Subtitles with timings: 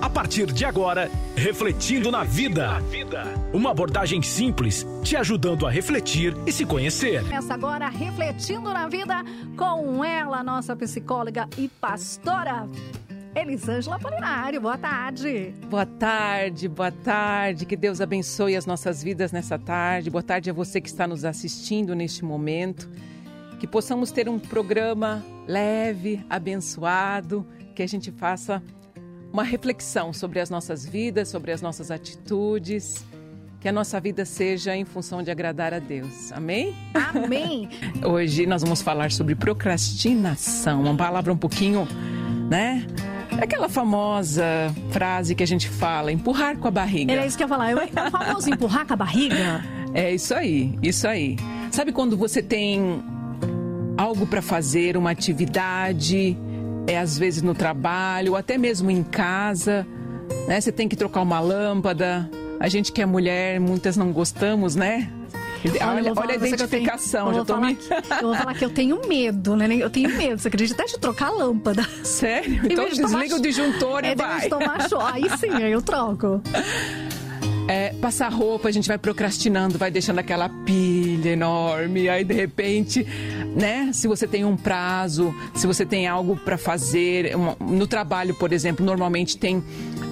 [0.00, 2.78] A partir de agora, Refletindo na Vida.
[3.52, 7.22] Uma abordagem simples, te ajudando a refletir e se conhecer.
[7.22, 9.22] Começa agora Refletindo na Vida
[9.58, 12.66] com ela, nossa psicóloga e pastora.
[13.34, 15.54] Elisângela Polinário, boa tarde.
[15.68, 17.66] Boa tarde, boa tarde.
[17.66, 20.08] Que Deus abençoe as nossas vidas nessa tarde.
[20.08, 22.88] Boa tarde a você que está nos assistindo neste momento.
[23.58, 28.62] Que possamos ter um programa leve, abençoado, que a gente faça
[29.32, 33.04] uma reflexão sobre as nossas vidas, sobre as nossas atitudes.
[33.60, 36.32] Que a nossa vida seja em função de agradar a Deus.
[36.32, 36.74] Amém?
[36.94, 37.68] Amém.
[38.02, 41.86] Hoje nós vamos falar sobre procrastinação, uma palavra um pouquinho,
[42.48, 42.86] né?
[43.38, 44.44] Aquela famosa
[44.90, 47.12] frase que a gente fala, empurrar com a barriga.
[47.12, 47.70] Era isso que eu ia falar.
[47.70, 49.62] É o famoso empurrar com a barriga?
[49.92, 51.36] É isso aí, isso aí.
[51.70, 53.02] Sabe quando você tem
[53.96, 56.36] algo para fazer, uma atividade,
[56.86, 59.86] é às vezes no trabalho, ou até mesmo em casa,
[60.46, 60.60] né?
[60.60, 62.28] Você tem que trocar uma lâmpada.
[62.58, 65.10] A gente que é mulher, muitas não gostamos, né?
[65.82, 67.32] Olha, olha, a identificação.
[67.32, 67.74] Eu, vou me...
[67.74, 69.68] que, eu vou falar que eu tenho medo, né?
[69.76, 70.82] Eu tenho medo, você acredita?
[70.82, 71.86] Até de trocar a lâmpada.
[72.02, 72.62] Sério?
[72.64, 74.48] Então de desliga o disjuntor é, e vai.
[74.48, 75.00] Tomar show.
[75.00, 76.40] Aí sim, aí eu troco.
[77.68, 83.06] É, passar roupa, a gente vai procrastinando, vai deixando aquela pilha enorme, aí de repente,
[83.54, 83.90] né?
[83.92, 88.84] Se você tem um prazo, se você tem algo para fazer, no trabalho, por exemplo,
[88.84, 89.62] normalmente tem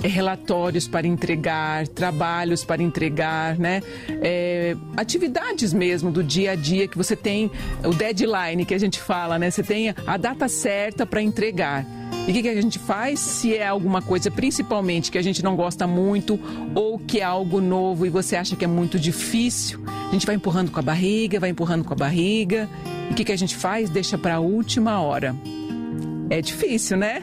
[0.02, 3.82] é, relatórios para entregar, trabalhos para entregar, né?
[4.22, 7.50] É, atividades mesmo do dia a dia que você tem,
[7.84, 9.50] o deadline que a gente fala, né?
[9.50, 11.86] Você tem a data certa para entregar.
[12.26, 15.42] E o que, que, a gente faz se é alguma coisa, principalmente, que a gente
[15.42, 16.38] não gosta muito
[16.74, 19.82] ou que é algo novo e você acha que é muito difícil?
[19.86, 22.68] A gente vai empurrando com a barriga, vai empurrando com a barriga.
[23.10, 23.90] O que, que a gente faz?
[23.90, 25.34] Deixa para a última hora.
[26.30, 27.22] É difícil, né?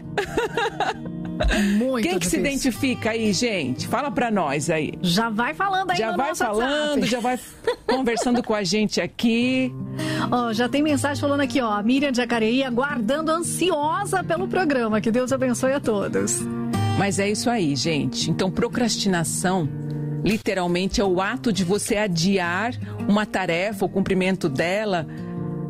[1.78, 2.30] Muito Quem que difícil.
[2.30, 3.88] se identifica aí, gente?
[3.88, 4.94] Fala para nós aí.
[5.02, 7.06] Já vai falando aí Já no vai falando, WhatsApp.
[7.08, 7.40] já vai
[7.86, 9.72] conversando com a gente aqui.
[10.32, 11.72] Ó, já tem mensagem falando aqui, ó.
[11.72, 15.02] A Miriam de Jacareí aguardando ansiosa pelo programa.
[15.02, 16.40] Que Deus abençoe a todos.
[16.98, 18.32] Mas é isso aí, gente.
[18.32, 19.68] Então, procrastinação
[20.24, 22.74] literalmente é o ato de você adiar
[23.08, 25.06] uma tarefa, o cumprimento dela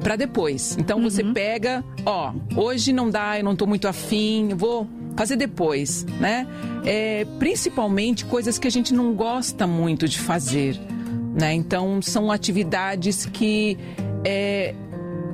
[0.06, 0.78] para depois.
[0.80, 6.06] Então você pega, ó, hoje não dá, eu não tô muito afim, vou fazer depois,
[6.20, 6.46] né?
[6.86, 10.80] É, principalmente coisas que a gente não gosta muito de fazer,
[11.34, 11.56] né?
[11.56, 13.80] Então são atividades que
[14.24, 14.76] é,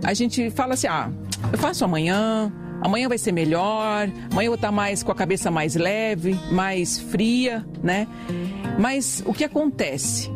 [0.05, 1.11] a gente fala assim, ah,
[1.51, 2.49] eu faço amanhã,
[2.81, 6.97] amanhã vai ser melhor, amanhã eu vou estar mais com a cabeça mais leve, mais
[6.97, 8.07] fria, né?
[8.79, 10.31] Mas o que acontece?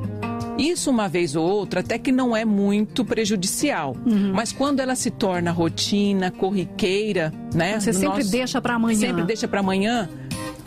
[0.58, 3.96] Isso uma vez ou outra até que não é muito prejudicial,
[4.34, 7.80] mas quando ela se torna rotina, corriqueira, né?
[7.80, 8.98] Você sempre nosso- deixa para amanhã.
[9.00, 10.10] Sempre deixa para amanhã.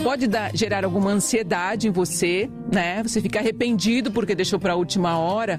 [0.03, 3.03] Pode dar, gerar alguma ansiedade em você, né?
[3.03, 5.59] Você fica arrependido porque deixou para a última hora,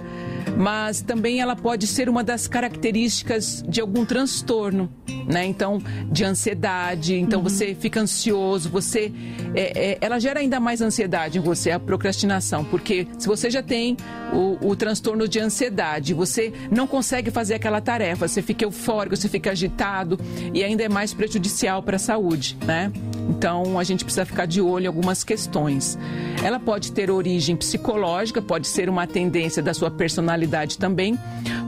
[0.57, 4.89] mas também ela pode ser uma das características de algum transtorno,
[5.27, 5.45] né?
[5.45, 9.11] Então, de ansiedade, então você fica ansioso, você,
[9.53, 13.61] é, é, ela gera ainda mais ansiedade em você, a procrastinação, porque se você já
[13.61, 13.97] tem
[14.33, 19.27] o, o transtorno de ansiedade, você não consegue fazer aquela tarefa, você fica eufórico, você
[19.27, 20.17] fica agitado
[20.53, 22.91] e ainda é mais prejudicial para a saúde, né?
[23.29, 25.97] Então a gente precisa ficar de olho em algumas questões.
[26.43, 31.17] Ela pode ter origem psicológica, pode ser uma tendência da sua personalidade também.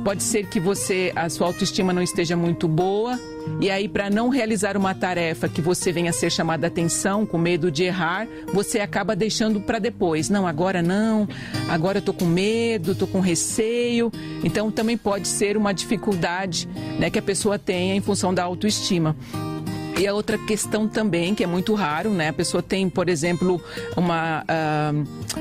[0.04, 3.20] Pode ser que você a sua autoestima não esteja muito boa
[3.60, 7.38] e aí para não realizar uma tarefa que você venha a ser chamada atenção, com
[7.38, 10.30] medo de errar, você acaba deixando para depois.
[10.30, 11.28] Não, agora não.
[11.70, 14.12] Agora eu tô com medo, tô com receio.
[14.44, 16.68] Então também pode ser uma dificuldade,
[17.00, 19.16] né, que a pessoa tenha em função da autoestima.
[20.00, 22.30] E a outra questão também, que é muito raro, né?
[22.30, 23.62] A pessoa tem, por exemplo,
[23.96, 24.92] uma, ah,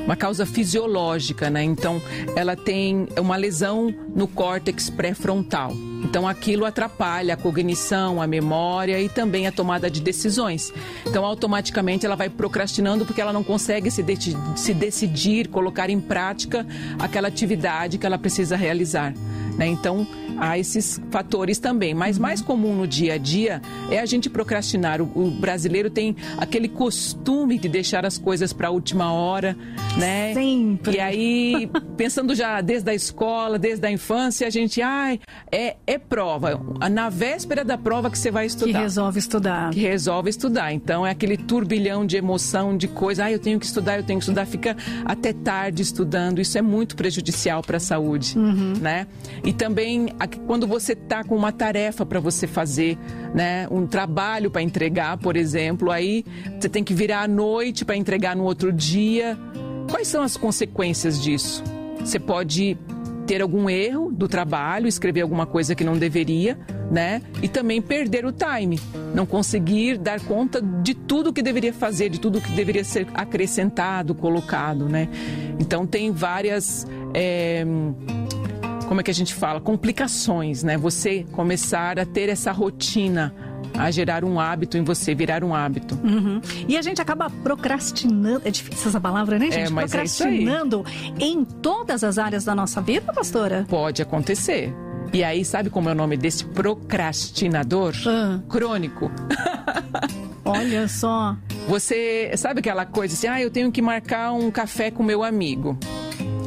[0.04, 1.62] uma causa fisiológica, né?
[1.62, 2.00] Então,
[2.36, 5.72] ela tem uma lesão no córtex pré-frontal.
[6.02, 10.72] Então, aquilo atrapalha a cognição, a memória e também a tomada de decisões.
[11.06, 16.00] Então, automaticamente, ela vai procrastinando porque ela não consegue se, de- se decidir, colocar em
[16.00, 16.66] prática
[16.98, 19.14] aquela atividade que ela precisa realizar.
[19.56, 19.66] Né?
[19.66, 20.06] Então,
[20.38, 21.92] há esses fatores também.
[21.92, 23.60] Mas mais comum no dia a dia
[23.90, 25.02] é a gente procrastinar.
[25.02, 29.56] O, o brasileiro tem aquele costume de deixar as coisas para a última hora,
[29.98, 30.32] né?
[30.32, 30.96] Sempre.
[30.96, 35.20] E aí, pensando já desde a escola, desde a infância, a gente, ai,
[35.52, 36.60] é, é prova.
[36.90, 39.70] Na véspera da prova que você vai Que estudar resolve estudar.
[39.70, 40.72] que resolve estudar.
[40.72, 43.24] Então é aquele turbilhão de emoção, de coisa.
[43.24, 44.46] Ah, eu tenho que estudar, eu tenho que estudar.
[44.46, 46.40] Fica até tarde estudando.
[46.40, 48.38] Isso é muito prejudicial para a saúde,
[48.80, 49.06] né?
[49.44, 50.08] E também
[50.46, 52.96] quando você está com uma tarefa para você fazer,
[53.34, 53.66] né?
[53.70, 56.24] Um trabalho para entregar, por exemplo, aí
[56.60, 59.36] você tem que virar à noite para entregar no outro dia.
[59.90, 61.64] Quais são as consequências disso?
[61.98, 62.78] Você pode
[63.30, 66.58] ter algum erro do trabalho, escrever alguma coisa que não deveria,
[66.90, 67.22] né?
[67.40, 68.76] E também perder o time,
[69.14, 74.16] não conseguir dar conta de tudo que deveria fazer, de tudo que deveria ser acrescentado,
[74.16, 75.08] colocado, né?
[75.60, 76.84] Então tem várias
[77.14, 77.64] é,
[78.88, 80.76] como é que a gente fala, complicações, né?
[80.76, 83.32] Você começar a ter essa rotina
[83.84, 85.98] a gerar um hábito em você, virar um hábito.
[86.02, 86.40] Uhum.
[86.68, 89.68] E a gente acaba procrastinando, é difícil essa palavra, né, gente?
[89.68, 90.84] É, mas procrastinando
[91.18, 93.64] é em todas as áreas da nossa vida, pastora?
[93.68, 94.74] Pode acontecer.
[95.12, 97.94] E aí, sabe como é o nome desse procrastinador?
[98.06, 98.38] Ah.
[98.48, 99.10] Crônico.
[100.44, 101.36] Olha só.
[101.68, 105.76] Você sabe aquela coisa assim, ah, eu tenho que marcar um café com meu amigo.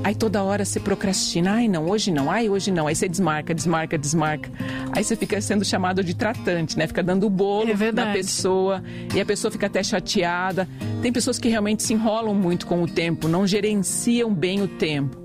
[0.03, 1.53] Aí toda hora você procrastina.
[1.53, 2.29] Ai, não, hoje não.
[2.29, 2.88] Ai, hoje não.
[2.88, 4.51] Aí você desmarca, desmarca, desmarca.
[4.91, 6.85] Aí você fica sendo chamado de tratante, né?
[6.88, 8.83] Fica dando o bolo é na pessoa
[9.15, 10.67] e a pessoa fica até chateada.
[11.01, 15.17] Tem pessoas que realmente se enrolam muito com o tempo, não gerenciam bem o tempo.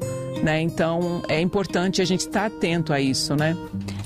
[0.43, 0.63] Né?
[0.63, 3.57] Então é importante a gente estar atento a isso, né?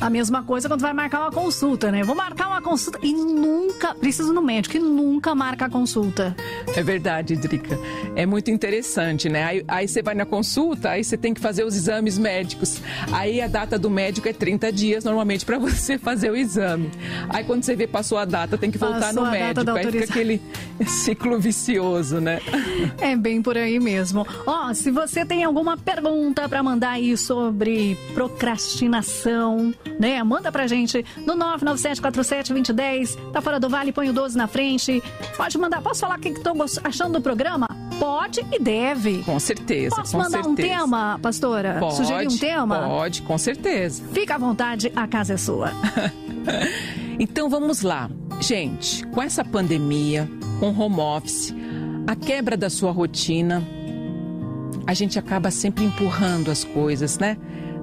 [0.03, 2.03] A mesma coisa quando vai marcar uma consulta, né?
[2.03, 6.35] Vou marcar uma consulta e nunca, preciso no médico, e nunca marca a consulta.
[6.75, 7.79] É verdade, Drica.
[8.17, 9.45] É muito interessante, né?
[9.45, 12.83] Aí, aí, você vai na consulta, aí você tem que fazer os exames médicos.
[13.13, 16.91] Aí a data do médico é 30 dias, normalmente, para você fazer o exame.
[17.29, 19.71] Aí quando você vê passou a data, tem que voltar passou no médico.
[19.71, 20.43] Aí fica aquele
[20.85, 22.41] ciclo vicioso, né?
[23.01, 24.27] É bem por aí mesmo.
[24.45, 30.23] Ó, oh, se você tem alguma pergunta para mandar aí sobre procrastinação, né?
[30.23, 33.17] Manda pra gente no 997472010.
[33.33, 35.03] Tá fora do vale, põe o 12 na frente.
[35.37, 35.81] Pode mandar.
[35.83, 36.55] Posso falar o que estou
[36.85, 37.67] achando do programa?
[37.99, 39.23] Pode e deve.
[39.23, 39.95] Com certeza.
[39.97, 40.49] Posso com mandar certeza.
[40.49, 41.77] um tema, pastora?
[41.79, 42.81] Pode, Sugerir um tema?
[42.81, 44.03] Pode, com certeza.
[44.13, 45.71] Fica à vontade, a casa é sua.
[47.19, 48.11] então vamos lá.
[48.41, 50.29] Gente, com essa pandemia,
[50.59, 51.55] com home office,
[52.07, 53.63] a quebra da sua rotina,
[54.87, 57.37] a gente acaba sempre empurrando as coisas, né?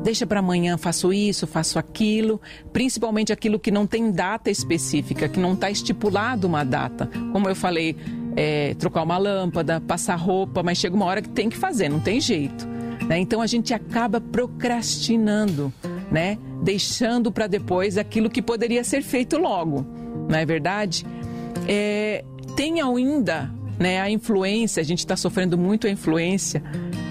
[0.03, 2.41] Deixa para amanhã, faço isso, faço aquilo,
[2.71, 7.09] principalmente aquilo que não tem data específica, que não está estipulado uma data.
[7.31, 7.95] Como eu falei,
[8.35, 11.99] é, trocar uma lâmpada, passar roupa, mas chega uma hora que tem que fazer, não
[11.99, 12.67] tem jeito.
[13.07, 13.19] Né?
[13.19, 15.73] Então a gente acaba procrastinando,
[16.11, 16.37] né?
[16.63, 19.85] deixando para depois aquilo que poderia ser feito logo,
[20.29, 21.05] não é verdade?
[21.67, 22.23] É,
[22.55, 26.61] tem ainda né, a influência, a gente está sofrendo muito a influência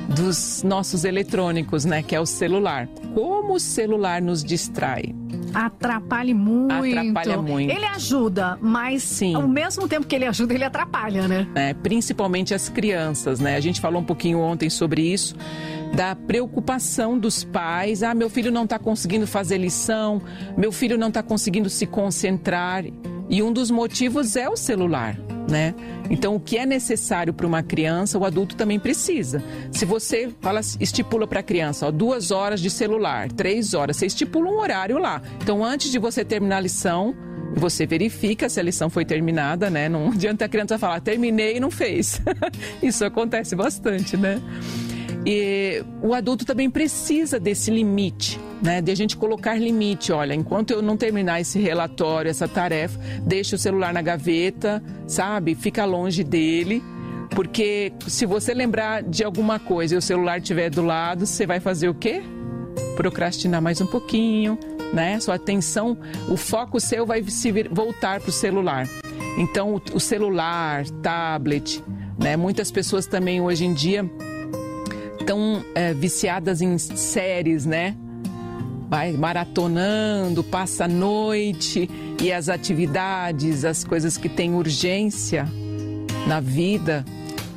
[0.08, 2.02] dos nossos eletrônicos, né?
[2.02, 2.88] Que é o celular.
[3.14, 5.14] Como o celular nos distrai?
[5.52, 6.72] Atrapalha muito.
[6.72, 7.70] Atrapalha muito.
[7.70, 9.34] Ele ajuda, mas Sim.
[9.34, 11.46] ao mesmo tempo que ele ajuda, ele atrapalha, né?
[11.54, 13.56] É, principalmente as crianças, né?
[13.56, 15.36] A gente falou um pouquinho ontem sobre isso
[15.94, 18.02] da preocupação dos pais.
[18.02, 20.20] Ah, meu filho não está conseguindo fazer lição,
[20.56, 22.84] meu filho não está conseguindo se concentrar.
[23.30, 25.74] E um dos motivos é o celular né?
[26.10, 29.42] Então, o que é necessário para uma criança, o adulto também precisa.
[29.72, 34.06] Se você fala, estipula para a criança, ó, duas horas de celular, três horas, você
[34.06, 35.22] estipula um horário lá.
[35.42, 37.14] Então, antes de você terminar a lição,
[37.54, 39.88] você verifica se a lição foi terminada, né?
[39.88, 42.20] Não adianta a criança falar, terminei e não fez.
[42.82, 44.40] Isso acontece bastante, né?
[45.30, 48.80] E o adulto também precisa desse limite, né?
[48.80, 50.10] De a gente colocar limite.
[50.10, 55.54] Olha, enquanto eu não terminar esse relatório, essa tarefa, deixa o celular na gaveta, sabe?
[55.54, 56.82] Fica longe dele.
[57.28, 61.60] Porque se você lembrar de alguma coisa e o celular estiver do lado, você vai
[61.60, 62.22] fazer o quê?
[62.96, 64.58] Procrastinar mais um pouquinho,
[64.94, 65.20] né?
[65.20, 68.88] Sua atenção, o foco seu vai se voltar para o celular.
[69.36, 71.84] Então, o celular, tablet,
[72.18, 72.34] né?
[72.34, 74.10] Muitas pessoas também hoje em dia
[75.28, 77.94] estão é, viciadas em séries, né?
[78.88, 81.90] Vai maratonando, passa a noite
[82.22, 85.46] e as atividades, as coisas que têm urgência
[86.26, 87.04] na vida,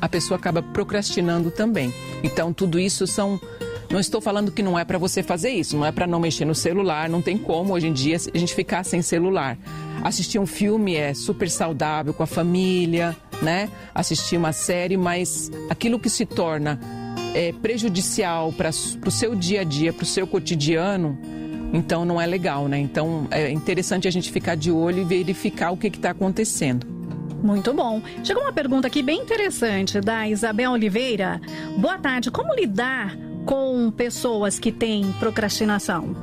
[0.02, 1.94] a pessoa acaba procrastinando também.
[2.22, 3.40] Então, tudo isso são.
[3.90, 6.44] Não estou falando que não é para você fazer isso, não é para não mexer
[6.44, 9.56] no celular, não tem como hoje em dia a gente ficar sem celular.
[10.04, 13.70] Assistir um filme é super saudável com a família, né?
[13.94, 16.78] Assistir uma série, mas aquilo que se torna
[17.34, 21.18] é, prejudicial para o seu dia a dia, para o seu cotidiano,
[21.72, 22.78] então não é legal, né?
[22.78, 26.86] Então é interessante a gente ficar de olho e verificar o que está acontecendo.
[27.42, 28.00] Muito bom.
[28.22, 31.40] Chegou uma pergunta aqui bem interessante da Isabel Oliveira.
[31.76, 32.30] Boa tarde.
[32.30, 36.14] Como lidar com pessoas que têm procrastinação?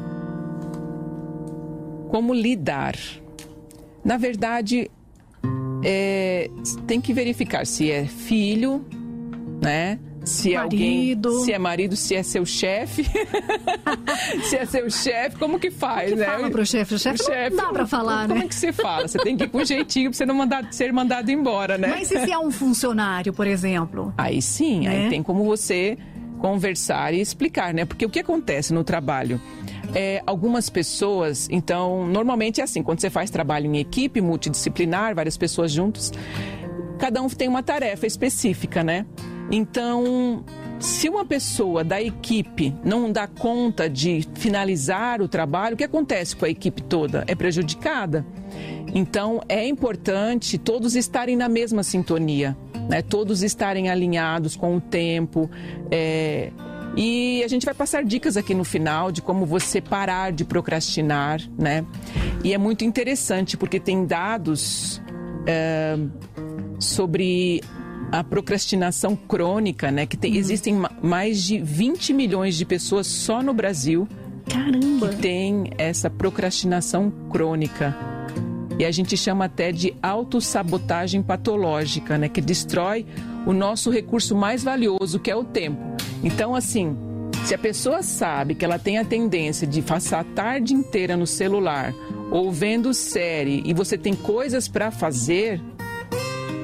[2.09, 2.95] Como lidar?
[4.03, 4.89] Na verdade,
[5.83, 6.49] é,
[6.87, 8.85] tem que verificar se é filho,
[9.61, 9.99] né?
[10.29, 11.29] Se é marido.
[11.29, 13.05] alguém, se é marido, se é seu chefe,
[14.43, 16.37] se é seu chefe, como que faz, como que né?
[16.37, 18.27] Fala pro chefe, o chefe não dá para falar, como né?
[18.35, 19.07] Como é que você fala?
[19.07, 21.89] Você tem que ir com jeitinho para você não mandar, ser mandado embora, né?
[21.89, 24.13] Mas e se é um funcionário, por exemplo?
[24.17, 25.03] Aí sim, né?
[25.05, 25.97] aí tem como você
[26.39, 27.85] conversar e explicar, né?
[27.85, 29.39] Porque o que acontece no trabalho?
[29.93, 35.35] É, algumas pessoas, então, normalmente é assim, quando você faz trabalho em equipe multidisciplinar, várias
[35.37, 36.11] pessoas juntos,
[36.97, 39.05] cada um tem uma tarefa específica, né?
[39.51, 40.43] Então,
[40.79, 46.35] se uma pessoa da equipe não dá conta de finalizar o trabalho, o que acontece
[46.35, 47.23] com a equipe toda?
[47.27, 48.25] É prejudicada.
[48.93, 53.01] Então, é importante todos estarem na mesma sintonia, né?
[53.01, 55.49] todos estarem alinhados com o tempo.
[55.91, 56.51] É...
[56.95, 61.39] E a gente vai passar dicas aqui no final de como você parar de procrastinar,
[61.57, 61.85] né?
[62.43, 64.99] E é muito interessante porque tem dados
[65.45, 65.95] é,
[66.79, 67.61] sobre
[68.11, 70.05] a procrastinação crônica, né?
[70.05, 70.37] Que tem, uhum.
[70.37, 74.07] existem mais de 20 milhões de pessoas só no Brasil
[74.49, 75.09] Caramba.
[75.09, 77.95] que tem essa procrastinação crônica.
[78.77, 82.29] E a gente chama até de autossabotagem patológica, né?
[82.29, 83.05] Que destrói
[83.45, 85.79] o nosso recurso mais valioso, que é o tempo.
[86.23, 86.95] Então, assim,
[87.45, 91.27] se a pessoa sabe que ela tem a tendência de passar a tarde inteira no
[91.27, 91.93] celular
[92.31, 95.61] ou vendo série e você tem coisas para fazer,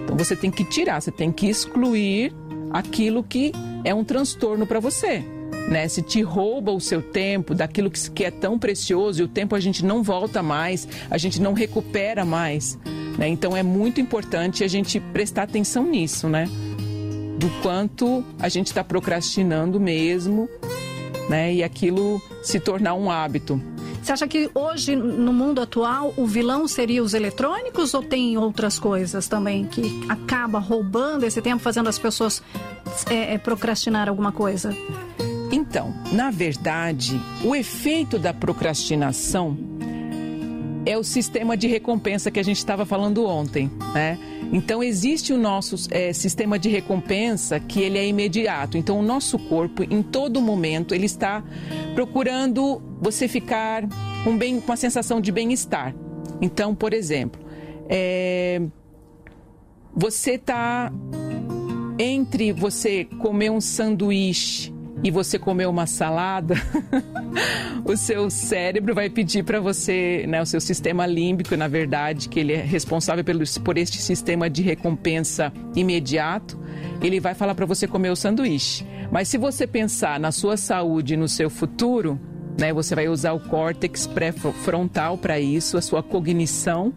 [0.06, 2.32] então você tem que tirar, você tem que excluir
[2.72, 3.52] aquilo que
[3.84, 5.24] é um transtorno para você.
[5.70, 5.88] Né?
[5.88, 9.60] Se te rouba o seu tempo daquilo que é tão precioso, e o tempo a
[9.60, 12.78] gente não volta mais, a gente não recupera mais.
[13.18, 13.28] Né?
[13.28, 16.48] Então é muito importante a gente prestar atenção nisso, né?
[17.40, 20.48] Do quanto a gente está procrastinando mesmo,
[21.30, 21.54] né?
[21.54, 23.62] E aquilo se tornar um hábito.
[24.06, 28.78] Você acha que hoje, no mundo atual, o vilão seria os eletrônicos ou tem outras
[28.78, 32.44] coisas também que acaba roubando esse tempo, fazendo as pessoas
[33.10, 34.78] é, é, procrastinar alguma coisa?
[35.52, 39.58] Então, na verdade, o efeito da procrastinação
[40.86, 44.20] é o sistema de recompensa que a gente estava falando ontem, né?
[44.52, 48.78] Então existe o nosso é, sistema de recompensa que ele é imediato.
[48.78, 51.44] Então o nosso corpo, em todo momento, ele está
[51.94, 53.84] procurando você ficar
[54.24, 55.96] com, bem, com a sensação de bem-estar.
[56.42, 57.42] Então, por exemplo,
[57.88, 58.62] é,
[59.96, 60.92] você está
[61.98, 64.75] entre você comer um sanduíche
[65.06, 66.56] e você comer uma salada,
[67.86, 72.40] o seu cérebro vai pedir para você, né, o seu sistema límbico, na verdade, que
[72.40, 76.60] ele é responsável pelo, por este sistema de recompensa imediato,
[77.04, 78.84] ele vai falar para você comer o sanduíche.
[79.12, 82.20] Mas se você pensar na sua saúde no seu futuro,
[82.60, 86.92] né, você vai usar o córtex pré-frontal para isso, a sua cognição,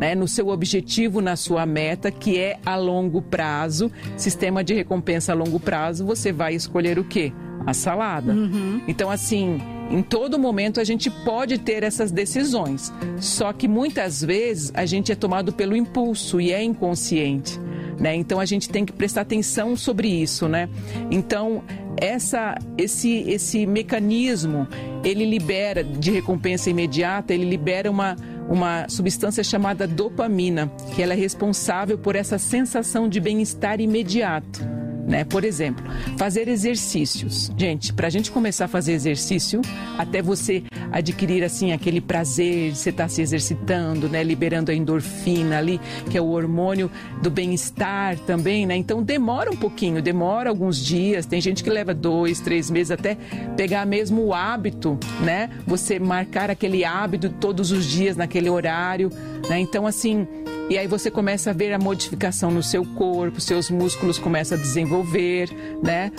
[0.00, 5.30] né, no seu objetivo, na sua meta, que é a longo prazo, sistema de recompensa
[5.30, 7.32] a longo prazo, você vai escolher o quê?
[7.66, 8.32] A salada.
[8.32, 8.80] Uhum.
[8.86, 9.60] Então, assim,
[9.92, 12.92] em todo momento a gente pode ter essas decisões.
[13.18, 17.60] Só que muitas vezes a gente é tomado pelo impulso e é inconsciente.
[18.00, 18.16] Né?
[18.16, 20.68] Então a gente tem que prestar atenção sobre isso, né?
[21.10, 21.62] Então
[21.96, 24.66] essa, esse, esse mecanismo
[25.04, 28.16] ele libera de recompensa imediata, ele libera uma,
[28.48, 34.81] uma substância chamada dopamina, que ela é responsável por essa sensação de bem-estar imediato
[35.12, 35.24] né?
[35.24, 35.84] Por exemplo,
[36.16, 37.52] fazer exercícios.
[37.54, 39.60] Gente, para a gente começar a fazer exercício,
[39.98, 44.24] até você adquirir assim aquele prazer de você estar tá se exercitando, né?
[44.24, 45.78] Liberando a endorfina ali,
[46.10, 46.90] que é o hormônio
[47.22, 48.74] do bem-estar também, né?
[48.74, 51.26] Então demora um pouquinho, demora alguns dias.
[51.26, 53.18] Tem gente que leva dois, três meses até
[53.54, 55.50] pegar mesmo o hábito, né?
[55.66, 59.10] Você marcar aquele hábito todos os dias naquele horário,
[59.46, 59.60] né?
[59.60, 60.26] Então assim
[60.72, 64.60] e aí você começa a ver a modificação no seu corpo, seus músculos começam a
[64.60, 65.50] desenvolver,
[65.82, 66.10] né?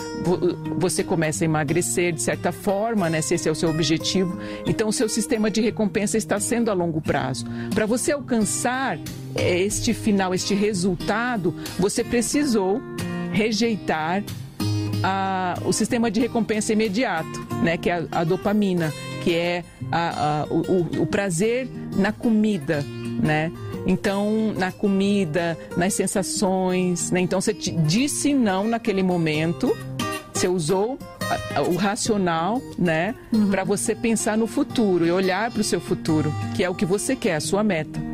[0.78, 3.20] Você começa a emagrecer de certa forma, né?
[3.20, 4.38] Se esse é o seu objetivo.
[4.64, 7.44] Então o seu sistema de recompensa está sendo a longo prazo.
[7.74, 8.96] Para você alcançar
[9.34, 12.80] é, este final, este resultado, você precisou
[13.32, 14.22] rejeitar
[15.02, 17.76] a, o sistema de recompensa imediato, né?
[17.76, 18.92] Que é a, a dopamina,
[19.24, 22.84] que é a, o, o prazer na comida,
[23.20, 23.50] né?
[23.86, 27.20] Então, na comida, nas sensações, né?
[27.20, 29.76] Então, você disse não naquele momento,
[30.32, 30.98] você usou
[31.68, 33.50] o racional, né, uhum.
[33.50, 36.84] para você pensar no futuro e olhar para o seu futuro, que é o que
[36.84, 38.13] você quer, a sua meta.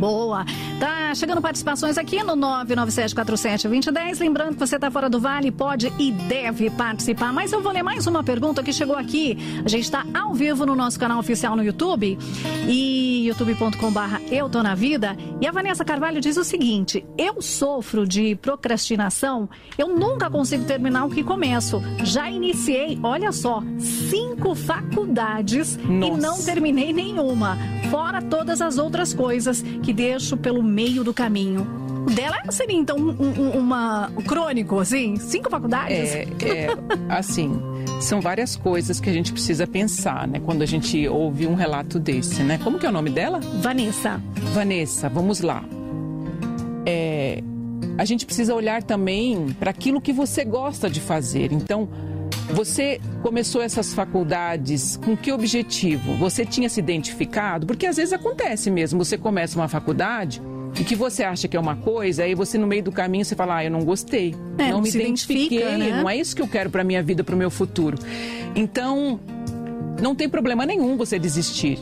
[0.00, 0.46] Boa.
[0.78, 4.18] Tá chegando participações aqui no 997472010.
[4.18, 7.34] Lembrando que você está fora do Vale, pode e deve participar.
[7.34, 9.36] Mas eu vou ler mais uma pergunta que chegou aqui.
[9.62, 12.18] A gente está ao vivo no nosso canal oficial no YouTube
[12.66, 15.14] e youtube.com/barra Eu Tô na Vida.
[15.38, 19.50] E a Vanessa Carvalho diz o seguinte: Eu sofro de procrastinação.
[19.76, 21.82] Eu nunca consigo terminar o que começo.
[22.04, 23.62] Já iniciei, olha só,
[24.10, 26.18] cinco faculdades Nossa.
[26.18, 27.56] e não terminei nenhuma.
[27.90, 31.66] Fora todas as outras coisas que deixo pelo meio do caminho.
[32.06, 35.16] O dela seria, então, um, um, uma um crônico, assim?
[35.16, 36.14] Cinco faculdades?
[36.14, 36.68] É, é,
[37.08, 37.52] assim,
[38.00, 40.40] são várias coisas que a gente precisa pensar, né?
[40.40, 42.58] Quando a gente ouve um relato desse, né?
[42.64, 43.38] Como que é o nome dela?
[43.60, 44.20] Vanessa.
[44.54, 45.62] Vanessa, vamos lá.
[46.86, 47.42] É,
[47.98, 51.52] a gente precisa olhar também para aquilo que você gosta de fazer.
[51.52, 51.88] Então,
[52.52, 56.16] você começou essas faculdades com que objetivo?
[56.16, 57.66] Você tinha se identificado?
[57.66, 60.42] Porque às vezes acontece mesmo, você começa uma faculdade
[60.78, 63.34] e que você acha que é uma coisa, aí você no meio do caminho você
[63.34, 66.00] fala, ah, eu não gostei, é, não, não me identifiquei, né?
[66.00, 67.98] não é isso que eu quero para minha vida, para o meu futuro.
[68.54, 69.20] Então,
[70.00, 71.78] não tem problema nenhum você desistir.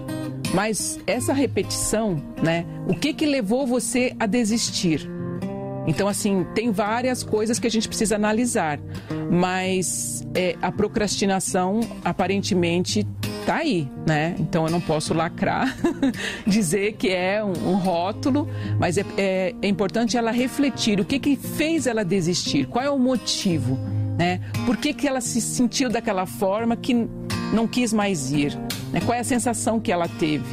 [0.55, 2.65] Mas essa repetição, né?
[2.87, 5.07] O que que levou você a desistir?
[5.89, 8.79] Então, assim, tem várias coisas que a gente precisa analisar,
[9.31, 13.07] mas é, a procrastinação aparentemente
[13.41, 14.37] está aí, né?
[14.39, 15.75] Então eu não posso lacrar,
[16.47, 18.47] dizer que é um, um rótulo,
[18.79, 22.91] mas é, é, é, importante ela refletir o que, que fez ela desistir, qual é
[22.91, 23.79] o motivo,
[24.19, 24.43] né?
[24.67, 27.09] Por que, que ela se sentiu daquela forma que
[27.55, 28.55] não quis mais ir?
[28.93, 29.01] Né?
[29.01, 30.45] Qual é a sensação que ela teve?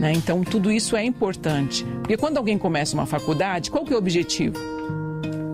[0.00, 0.14] Né?
[0.14, 1.84] Então, tudo isso é importante.
[1.98, 4.56] Porque quando alguém começa uma faculdade, qual que é o objetivo?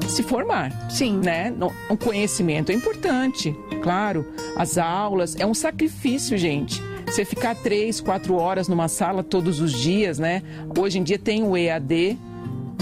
[0.08, 0.88] Se formar.
[0.88, 1.18] Sim.
[1.18, 1.52] Né?
[1.90, 4.24] O conhecimento é importante, claro.
[4.56, 6.80] As aulas, é um sacrifício, gente.
[7.04, 10.42] Você ficar três, quatro horas numa sala todos os dias, né?
[10.78, 12.16] Hoje em dia tem o EAD,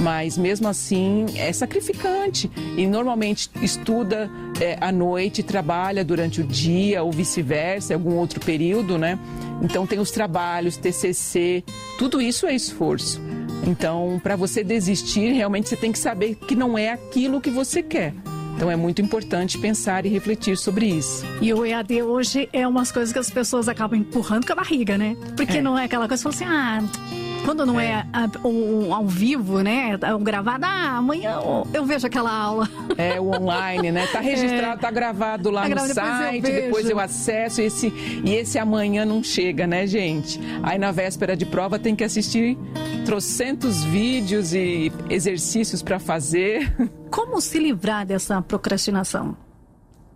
[0.01, 2.51] mas mesmo assim é sacrificante.
[2.77, 8.99] E normalmente estuda é, à noite, trabalha durante o dia ou vice-versa, algum outro período,
[8.99, 9.19] né?
[9.63, 11.65] Então tem os trabalhos, TCC,
[11.99, 13.21] tudo isso é esforço.
[13.67, 17.83] Então, para você desistir, realmente você tem que saber que não é aquilo que você
[17.83, 18.13] quer.
[18.57, 21.25] Então é muito importante pensar e refletir sobre isso.
[21.41, 24.97] E o EAD hoje é umas coisas que as pessoas acabam empurrando com a barriga,
[24.97, 25.17] né?
[25.37, 25.63] Porque é.
[25.63, 29.07] não é aquela coisa que você fala assim, ah, quando não é, é o, ao
[29.07, 29.99] vivo, né?
[30.15, 31.39] O gravado, ah, amanhã
[31.73, 32.69] eu vejo aquela aula.
[32.97, 34.07] É, o online, né?
[34.07, 34.81] Tá registrado, é.
[34.81, 37.89] tá gravado lá tá no gravado, site, depois eu, depois eu acesso e esse,
[38.25, 40.41] e esse amanhã não chega, né, gente?
[40.63, 42.57] Aí na véspera de prova tem que assistir
[43.05, 46.75] trocentos vídeos e exercícios para fazer.
[47.11, 49.37] Como se livrar dessa procrastinação?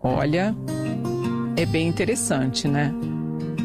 [0.01, 0.55] Olha,
[1.57, 2.95] é bem interessante, né?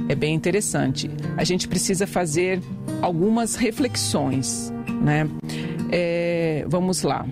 [0.10, 1.10] É bem interessante.
[1.38, 2.62] A gente precisa fazer
[3.02, 5.28] algumas reflexões, né?
[5.92, 7.26] É, vamos lá.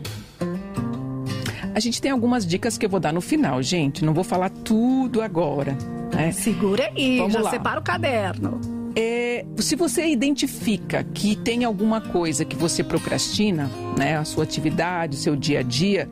[1.73, 4.03] A gente tem algumas dicas que eu vou dar no final, gente.
[4.03, 5.77] Não vou falar tudo agora.
[6.13, 6.31] Né?
[6.31, 7.49] Segura aí, Vamos já lá.
[7.49, 8.59] separa o caderno.
[8.93, 15.15] É, se você identifica que tem alguma coisa que você procrastina, né, a sua atividade,
[15.15, 16.09] o seu dia a dia,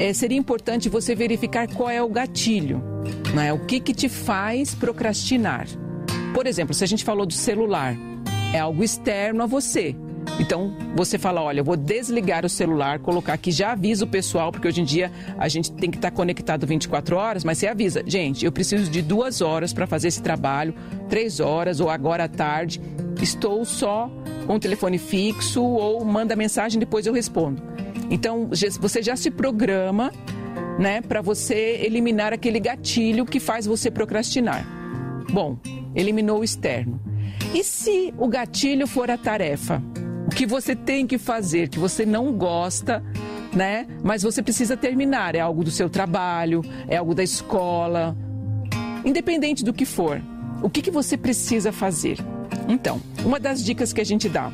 [0.00, 2.82] é, seria importante você verificar qual é o gatilho,
[3.34, 5.68] né, o que, que te faz procrastinar.
[6.32, 7.94] Por exemplo, se a gente falou do celular,
[8.54, 9.94] é algo externo a você.
[10.38, 14.50] Então, você fala, olha, eu vou desligar o celular, colocar aqui, já avisa o pessoal,
[14.50, 18.02] porque hoje em dia a gente tem que estar conectado 24 horas, mas você avisa,
[18.06, 20.74] gente, eu preciso de duas horas para fazer esse trabalho,
[21.10, 22.80] três horas ou agora à tarde,
[23.20, 24.10] estou só
[24.46, 27.69] com o telefone fixo ou manda mensagem, depois eu respondo.
[28.10, 30.12] Então, você já se programa,
[30.78, 34.66] né, para você eliminar aquele gatilho que faz você procrastinar.
[35.32, 35.58] Bom,
[35.94, 37.00] eliminou o externo.
[37.54, 39.82] E se o gatilho for a tarefa?
[40.26, 43.02] O que você tem que fazer, que você não gosta,
[43.54, 43.86] né?
[44.02, 45.34] Mas você precisa terminar.
[45.34, 48.16] É algo do seu trabalho, é algo da escola.
[49.04, 50.22] Independente do que for,
[50.62, 52.18] o que, que você precisa fazer?
[52.68, 54.52] Então, uma das dicas que a gente dá: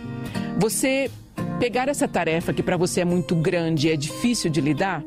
[0.58, 1.10] você
[1.58, 5.02] pegar essa tarefa que para você é muito grande e é difícil de lidar,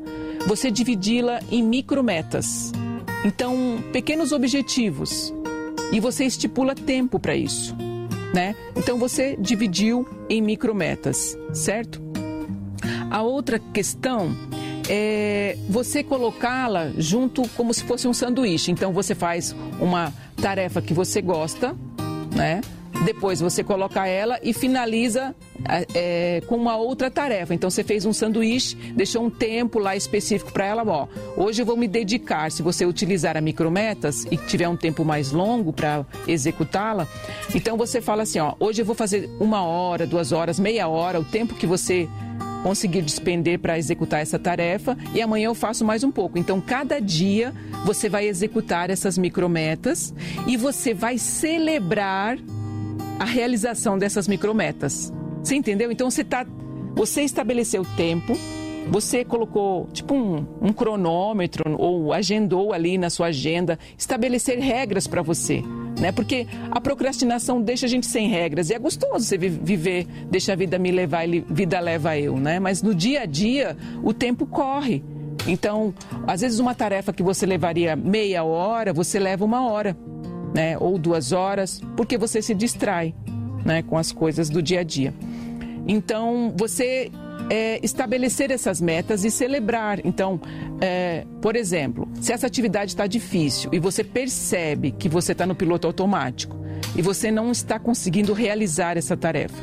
[0.46, 2.72] você dividi-la em micrometas.
[3.24, 5.32] Então, pequenos objetivos
[5.92, 7.76] e você estipula tempo para isso,
[8.34, 8.54] né?
[8.76, 12.00] Então você dividiu em micrometas, certo?
[13.10, 14.34] A outra questão
[14.88, 18.70] é você colocá-la junto como se fosse um sanduíche.
[18.70, 21.76] Então você faz uma tarefa que você gosta,
[22.34, 22.60] né?
[23.04, 25.34] Depois você coloca ela e finaliza
[25.94, 27.54] é, com uma outra tarefa.
[27.54, 30.84] Então você fez um sanduíche, deixou um tempo lá específico para ela.
[30.86, 32.50] Ó, hoje eu vou me dedicar.
[32.50, 37.06] Se você utilizar a micrometas e tiver um tempo mais longo para executá-la,
[37.54, 41.20] então você fala assim: ó, hoje eu vou fazer uma hora, duas horas, meia hora,
[41.20, 42.08] o tempo que você
[42.62, 46.38] conseguir despender para executar essa tarefa e amanhã eu faço mais um pouco.
[46.38, 50.14] Então, cada dia você vai executar essas micrometas
[50.46, 52.38] e você vai celebrar
[53.20, 55.12] a realização dessas micrometas.
[55.42, 55.92] Você entendeu?
[55.92, 56.46] Então você tá,
[56.94, 58.32] você estabeleceu tempo,
[58.88, 65.20] você colocou tipo um, um cronômetro ou agendou ali na sua agenda, estabelecer regras para
[65.20, 65.62] você.
[66.00, 66.10] Né?
[66.12, 68.70] Porque a procrastinação deixa a gente sem regras.
[68.70, 72.58] E é gostoso você viver, deixa a vida me levar e vida leva eu, né?
[72.58, 75.04] Mas no dia a dia, o tempo corre.
[75.46, 75.92] Então,
[76.26, 79.94] às vezes uma tarefa que você levaria meia hora, você leva uma hora
[80.54, 80.76] né?
[80.78, 83.14] Ou duas horas, porque você se distrai,
[83.64, 83.82] né?
[83.82, 85.14] Com as coisas do dia a dia.
[85.86, 87.10] Então, você
[87.50, 90.00] é, estabelecer essas metas e celebrar.
[90.04, 90.40] Então,
[90.80, 95.54] é, por exemplo, se essa atividade está difícil e você percebe que você está no
[95.54, 96.56] piloto automático
[96.96, 99.56] e você não está conseguindo realizar essa tarefa,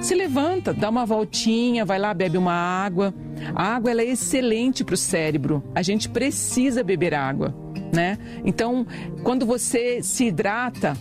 [0.00, 3.14] se levanta, dá uma voltinha, vai lá, bebe uma água.
[3.54, 5.62] A água é excelente para o cérebro.
[5.74, 7.54] A gente precisa beber água
[7.92, 8.18] né?
[8.44, 8.86] Então,
[9.22, 10.96] quando você se hidrata,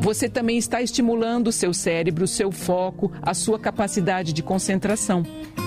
[0.00, 5.22] você também está estimulando o seu cérebro, o seu foco, a sua capacidade de concentração.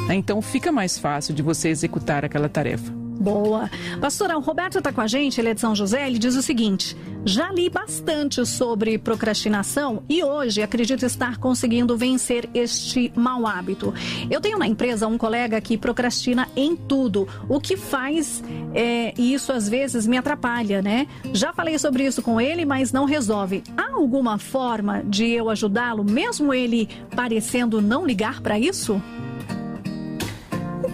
[0.07, 0.15] Né?
[0.15, 3.04] Então, fica mais fácil de você executar aquela tarefa.
[3.19, 3.69] Boa.
[3.99, 6.41] Pastora, o Roberto está com a gente, ele é de São José, ele diz o
[6.41, 13.93] seguinte: já li bastante sobre procrastinação e hoje acredito estar conseguindo vencer este mau hábito.
[14.29, 19.33] Eu tenho na empresa um colega que procrastina em tudo, o que faz é, e
[19.33, 21.07] isso às vezes me atrapalha, né?
[21.33, 23.63] Já falei sobre isso com ele, mas não resolve.
[23.75, 29.01] Há alguma forma de eu ajudá-lo, mesmo ele parecendo não ligar para isso?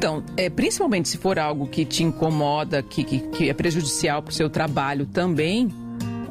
[0.01, 4.31] Então, é, principalmente se for algo que te incomoda, que, que, que é prejudicial para
[4.31, 5.67] o seu trabalho também.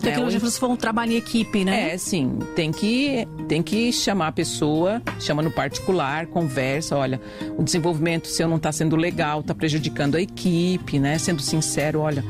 [0.00, 1.92] Tem que é, se for um trabalho em equipe, né?
[1.92, 2.40] É, sim.
[2.56, 7.20] Tem que, tem que chamar a pessoa, chama no particular, conversa, olha,
[7.56, 11.16] o desenvolvimento seu não está sendo legal, está prejudicando a equipe, né?
[11.16, 12.24] Sendo sincero, olha,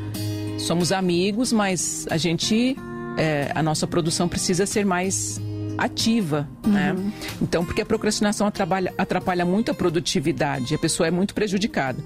[0.59, 2.77] somos amigos, mas a gente,
[3.17, 5.41] é, a nossa produção precisa ser mais
[5.77, 6.93] ativa, né?
[6.93, 7.05] uhum.
[7.05, 7.13] né?
[7.41, 12.03] Então, porque a procrastinação atrapalha, atrapalha muito a produtividade, a pessoa é muito prejudicada.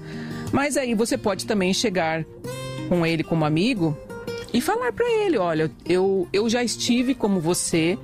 [0.51, 2.25] Mas aí você pode também chegar
[2.87, 3.97] com ele como amigo
[4.53, 7.97] e falar para ele, olha, eu, eu já estive como você,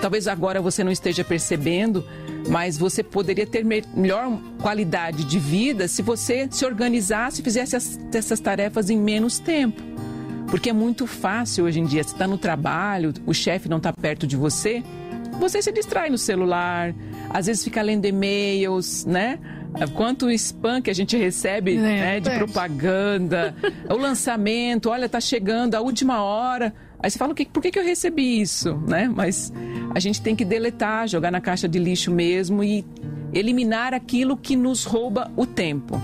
[0.00, 2.04] talvez agora você não esteja percebendo,
[2.48, 7.98] mas você poderia ter melhor qualidade de vida se você se organizasse e fizesse as,
[8.14, 9.82] essas tarefas em menos tempo.
[10.48, 13.92] Porque é muito fácil hoje em dia, você está no trabalho, o chefe não está
[13.92, 14.82] perto de você,
[15.38, 16.94] você se distrai no celular,
[17.30, 19.38] às vezes fica lendo e-mails, né?
[19.94, 23.54] Quanto spam que a gente recebe é, né, de propaganda,
[23.90, 26.72] o lançamento, olha, tá chegando a última hora.
[26.98, 28.74] Aí você fala, por que, que eu recebi isso?
[28.88, 29.10] Né?
[29.14, 29.52] Mas
[29.94, 32.86] a gente tem que deletar, jogar na caixa de lixo mesmo e
[33.34, 36.00] eliminar aquilo que nos rouba o tempo.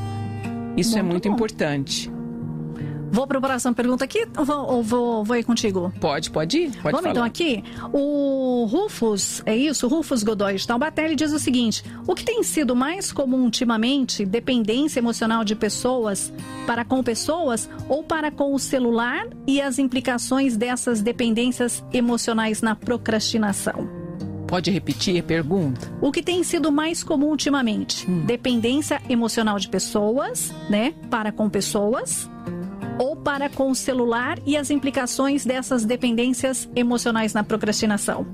[0.76, 1.34] Isso é muito é muito bom.
[1.34, 2.11] importante.
[3.12, 5.92] Vou para a próxima pergunta aqui ou vou, vou, vou ir contigo?
[6.00, 6.70] Pode, pode ir.
[6.70, 7.10] Pode Vamos falar.
[7.10, 7.62] então aqui.
[7.92, 9.86] O Rufus, é isso?
[9.86, 14.24] Rufus Godoy de Taubaté, ele diz o seguinte: o que tem sido mais comum ultimamente,
[14.24, 16.32] dependência emocional de pessoas
[16.66, 22.74] para com pessoas ou para com o celular e as implicações dessas dependências emocionais na
[22.74, 23.90] procrastinação?
[24.46, 25.92] Pode repetir a pergunta?
[26.00, 28.10] O que tem sido mais comum ultimamente?
[28.10, 28.24] Hum.
[28.24, 30.94] Dependência emocional de pessoas, né?
[31.10, 32.30] Para com pessoas
[33.02, 38.24] ou para com o celular e as implicações dessas dependências emocionais na procrastinação?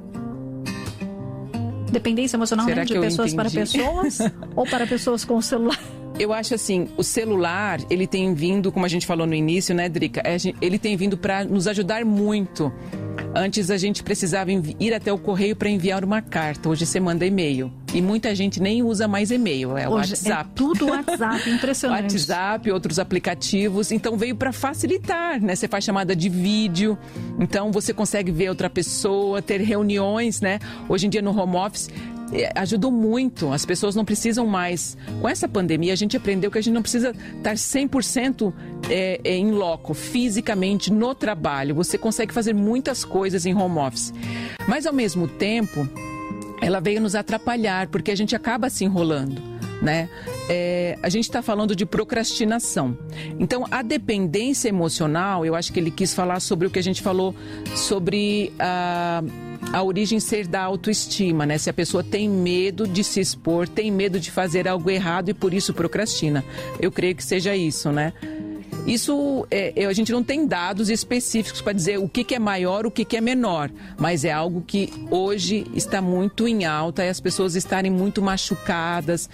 [1.91, 4.19] Dependência emocional né, de pessoas para pessoas
[4.55, 5.81] ou para pessoas com o celular?
[6.19, 9.89] Eu acho assim, o celular, ele tem vindo, como a gente falou no início, né,
[9.89, 10.21] Drica?
[10.25, 12.73] É, ele tem vindo para nos ajudar muito
[13.35, 16.69] Antes a gente precisava ir até o correio para enviar uma carta.
[16.69, 17.73] Hoje você manda e-mail.
[17.95, 20.51] E muita gente nem usa mais e-mail, é o Hoje WhatsApp.
[20.51, 22.13] É tudo WhatsApp, impressionante.
[22.15, 23.93] WhatsApp, outros aplicativos.
[23.93, 25.55] Então veio para facilitar, né?
[25.55, 26.99] Você faz chamada de vídeo,
[27.39, 30.59] então você consegue ver outra pessoa, ter reuniões, né?
[30.89, 32.18] Hoje em dia no home office é,
[32.55, 33.53] ajudou muito.
[33.53, 34.97] As pessoas não precisam mais.
[35.21, 38.53] Com essa pandemia, a gente aprendeu que a gente não precisa estar 100%
[38.89, 41.75] é, é, em loco, fisicamente, no trabalho.
[41.75, 44.13] Você consegue fazer muitas coisas em home office.
[44.67, 45.89] Mas, ao mesmo tempo,
[46.61, 49.41] ela veio nos atrapalhar, porque a gente acaba se enrolando.
[49.81, 50.09] Né?
[50.49, 52.99] É, a gente está falando de procrastinação.
[53.39, 57.01] Então, a dependência emocional, eu acho que ele quis falar sobre o que a gente
[57.01, 57.35] falou
[57.77, 59.23] sobre a.
[59.25, 61.59] Uh, a origem ser da autoestima, né?
[61.59, 65.35] Se a pessoa tem medo de se expor, tem medo de fazer algo errado e
[65.35, 66.45] por isso procrastina.
[66.81, 68.13] Eu creio que seja isso, né?
[68.89, 72.87] Isso é, a gente não tem dados específicos para dizer o que, que é maior,
[72.87, 77.09] o que, que é menor, mas é algo que hoje está muito em alta e
[77.11, 79.29] as pessoas estarem muito machucadas,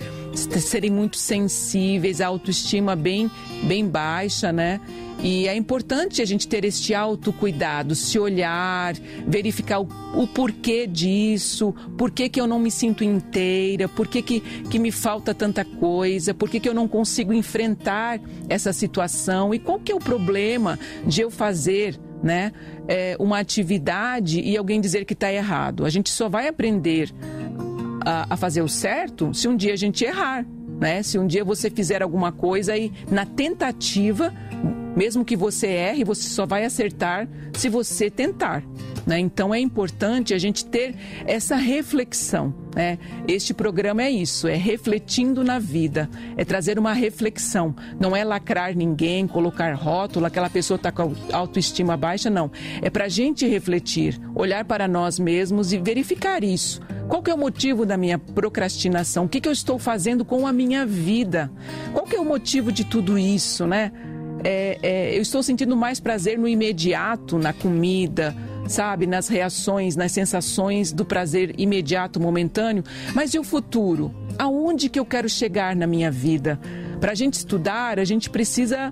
[0.61, 3.31] serem muito sensíveis, a autoestima bem,
[3.63, 4.81] bem baixa, né?
[5.23, 8.95] E é importante a gente ter este autocuidado, se olhar,
[9.27, 14.21] verificar o, o porquê disso, por que, que eu não me sinto inteira, por que,
[14.21, 19.55] que, que me falta tanta coisa, por que, que eu não consigo enfrentar essa situação
[19.55, 22.53] e qual que é o problema de eu fazer né,
[22.89, 25.85] é, uma atividade e alguém dizer que está errado.
[25.85, 27.11] A gente só vai aprender
[28.05, 30.47] a, a fazer o certo se um dia a gente errar.
[30.81, 31.03] Né?
[31.03, 34.33] Se um dia você fizer alguma coisa e na tentativa
[34.97, 38.65] mesmo que você erre, você só vai acertar se você tentar.
[39.07, 39.19] Né?
[39.19, 40.95] Então é importante a gente ter
[41.27, 42.55] essa reflexão.
[42.75, 42.99] Né?
[43.29, 47.75] Este programa é isso, é refletindo na vida, é trazer uma reflexão.
[48.01, 52.51] Não é lacrar ninguém, colocar rótulo, aquela pessoa está com autoestima baixa, não.
[52.81, 56.81] É para a gente refletir, olhar para nós mesmos e verificar isso.
[57.09, 59.27] Qual que é o motivo da minha procrastinação?
[59.27, 61.53] O que, que eu estou fazendo com a minha vida?
[61.93, 63.93] Qual que é o motivo de tudo isso, né?
[64.45, 68.37] É, é, eu estou sentindo mais prazer no imediato, na comida,
[68.69, 72.85] sabe, nas reações, nas sensações do prazer imediato, momentâneo.
[73.15, 74.15] Mas e o futuro?
[74.39, 76.61] Aonde que eu quero chegar na minha vida?
[77.05, 78.91] Para a gente estudar, a gente precisa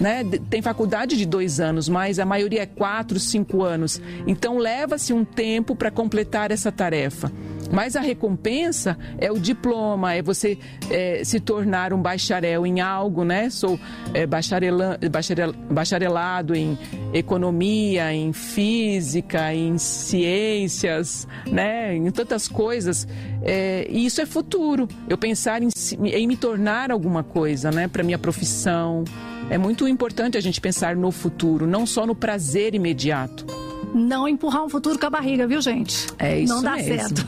[0.00, 0.22] né?
[0.50, 4.00] Tem faculdade de dois anos, mas a maioria é quatro, cinco anos.
[4.26, 7.32] Então leva-se um tempo para completar essa tarefa.
[7.72, 10.56] Mas a recompensa é o diploma, é você
[10.88, 13.50] é, se tornar um bacharel em algo, né?
[13.50, 13.78] Sou
[14.14, 16.78] é, bacharela, bacharel, bacharelado em
[17.12, 21.96] economia, em física, em ciências, né?
[21.96, 23.08] Em tantas coisas.
[23.48, 24.88] É, e isso é futuro.
[25.08, 25.68] Eu pensar em,
[26.02, 27.86] em me tornar alguma coisa, né?
[27.86, 29.04] Para minha profissão.
[29.48, 33.46] É muito importante a gente pensar no futuro, não só no prazer imediato
[33.94, 36.06] não empurrar um futuro com a barriga, viu, gente?
[36.18, 36.94] É isso Não dá mesmo.
[36.98, 37.26] certo.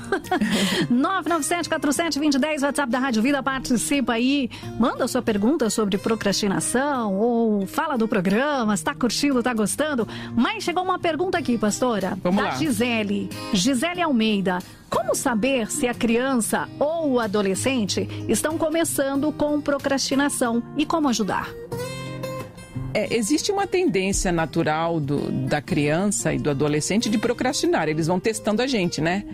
[0.92, 4.50] 997-47-2010, WhatsApp da Rádio Vida, participa aí.
[4.78, 10.06] Manda sua pergunta sobre procrastinação ou fala do programa, está curtindo, está gostando.
[10.34, 12.18] Mas chegou uma pergunta aqui, pastora.
[12.22, 12.56] Vamos da lá.
[12.56, 13.28] Gisele.
[13.52, 14.58] Gisele Almeida.
[14.90, 21.48] Como saber se a criança ou o adolescente estão começando com procrastinação e como ajudar?
[22.94, 27.88] É, existe uma tendência natural do, da criança e do adolescente de procrastinar.
[27.88, 29.24] Eles vão testando a gente, né?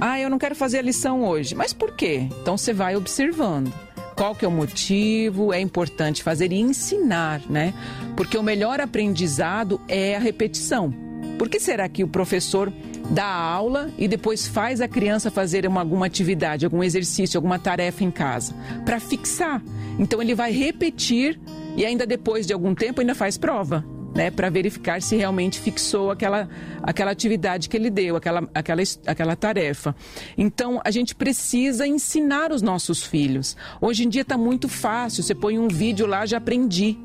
[0.00, 1.54] Ah, eu não quero fazer a lição hoje.
[1.54, 2.26] Mas por quê?
[2.42, 3.72] Então você vai observando.
[4.16, 5.52] Qual que é o motivo?
[5.52, 7.72] É importante fazer e ensinar, né?
[8.16, 10.92] Porque o melhor aprendizado é a repetição.
[11.38, 12.72] Por que será que o professor
[13.08, 18.04] dá aula e depois faz a criança fazer uma, alguma atividade, algum exercício, alguma tarefa
[18.04, 18.54] em casa?
[18.84, 19.62] Para fixar.
[19.98, 21.40] Então ele vai repetir
[21.76, 23.84] e ainda depois de algum tempo ainda faz prova.
[24.12, 26.48] Né, para verificar se realmente fixou aquela,
[26.82, 29.94] aquela atividade que ele deu, aquela, aquela, aquela tarefa.
[30.36, 33.56] Então, a gente precisa ensinar os nossos filhos.
[33.80, 36.98] Hoje em dia está muito fácil, você põe um vídeo lá, já aprendi,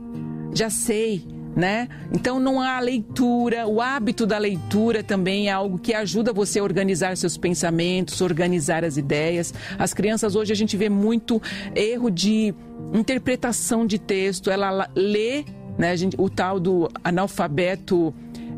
[0.51, 1.28] já sei.
[1.56, 1.88] Né?
[2.12, 6.63] Então não há leitura, o hábito da leitura também é algo que ajuda você a
[6.63, 9.54] organizar seus pensamentos, organizar as ideias.
[9.80, 11.41] As crianças hoje a gente vê muito
[11.73, 12.54] erro de
[12.93, 15.45] interpretação de texto, ela lê
[15.78, 18.13] né, a gente, o tal do analfabeto.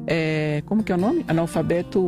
[0.05, 1.25] É, como que é o nome?
[1.27, 2.07] Analfabeto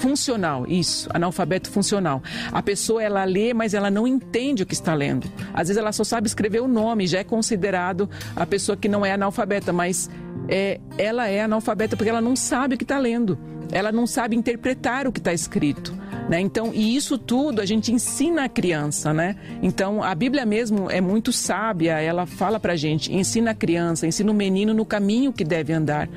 [0.00, 2.22] funcional, isso, analfabeto funcional.
[2.50, 5.30] A pessoa ela lê, mas ela não entende o que está lendo.
[5.52, 9.04] Às vezes ela só sabe escrever o nome, já é considerado a pessoa que não
[9.04, 10.10] é analfabeta, mas
[10.48, 13.38] é, ela é analfabeta porque ela não sabe o que está lendo.
[13.70, 15.94] Ela não sabe interpretar o que está escrito.
[16.30, 16.38] Né?
[16.38, 19.34] Então, e isso tudo a gente ensina a criança, né?
[19.60, 24.30] Então, a Bíblia mesmo é muito sábia, ela fala pra gente, ensina a criança, ensina
[24.30, 26.08] o menino no caminho que deve andar,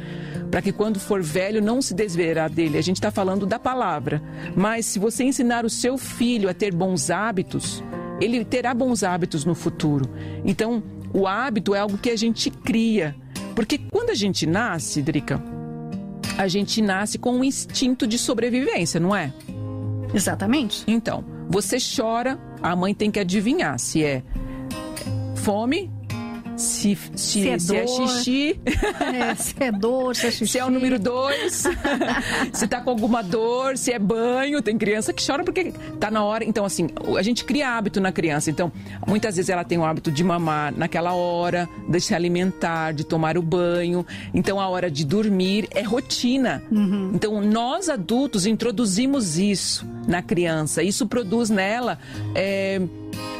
[0.52, 2.78] para que quando for velho não se desviará dele.
[2.78, 4.22] A gente está falando da palavra,
[4.56, 7.84] mas se você ensinar o seu filho a ter bons hábitos,
[8.22, 10.08] ele terá bons hábitos no futuro.
[10.46, 13.16] Então, o hábito é algo que a gente cria,
[13.56, 15.42] porque quando a gente nasce, Drica,
[16.38, 19.34] a gente nasce com um instinto de sobrevivência, não é?
[20.14, 20.84] Exatamente.
[20.88, 24.24] Então, você chora, a mãe tem que adivinhar se é
[25.36, 25.92] fome,
[26.64, 28.60] se, se, se, é, se é, xixi.
[28.66, 30.54] É, se é dor, se é xixi.
[30.54, 31.64] Se é o número dois.
[32.54, 34.62] se tá com alguma dor, se é banho.
[34.62, 36.44] Tem criança que chora porque tá na hora.
[36.44, 38.52] Então, assim, a gente cria hábito na criança.
[38.52, 38.72] Então,
[39.08, 43.38] muitas vezes ela tem o hábito de mamar naquela hora, de se alimentar, de tomar
[43.38, 44.06] o banho.
[44.34, 46.62] Então, a hora de dormir é rotina.
[46.72, 47.12] Uhum.
[47.16, 50.84] Então, nós adultos introduzimos isso na criança.
[50.84, 51.98] Isso produz nela.
[52.36, 52.80] É,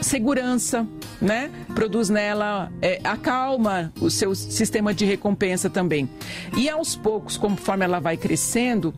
[0.02, 0.88] segurança,
[1.22, 1.50] né?
[1.74, 6.10] Produz nela, é, acalma o seu sistema de recompensa também.
[6.58, 8.94] E aos poucos, conforme ela vai crescendo,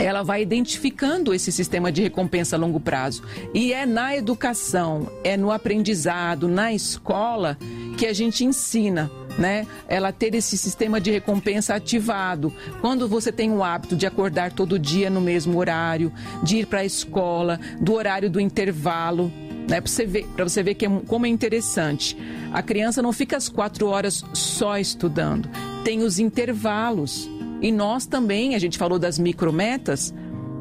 [0.00, 3.22] ela vai identificando esse sistema de recompensa a longo prazo.
[3.52, 7.58] E é na educação, é no aprendizado, na escola,
[7.98, 9.10] que a gente ensina.
[9.38, 9.66] Né?
[9.88, 12.52] Ela ter esse sistema de recompensa ativado.
[12.80, 16.80] Quando você tem o hábito de acordar todo dia no mesmo horário, de ir para
[16.80, 19.32] a escola, do horário do intervalo,
[19.68, 19.80] né?
[19.80, 22.16] Para você ver, você ver que é, como é interessante.
[22.52, 25.48] A criança não fica as quatro horas só estudando,
[25.84, 27.28] tem os intervalos.
[27.62, 30.14] E nós também, a gente falou das micrometas,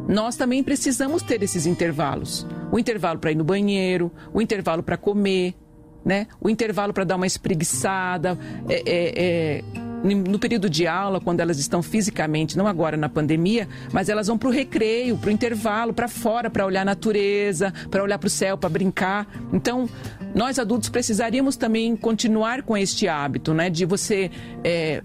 [0.07, 2.45] nós também precisamos ter esses intervalos.
[2.71, 5.55] O intervalo para ir no banheiro, o intervalo para comer,
[6.03, 6.27] né?
[6.41, 11.59] O intervalo para dar uma espreguiçada, é, é, é no período de aula, quando elas
[11.59, 15.93] estão fisicamente, não agora na pandemia, mas elas vão para o recreio, para o intervalo,
[15.93, 19.27] para fora, para olhar a natureza, para olhar para o céu, para brincar.
[19.51, 19.89] Então,
[20.33, 24.31] nós adultos precisaríamos também continuar com este hábito, né, de você
[24.63, 25.01] é,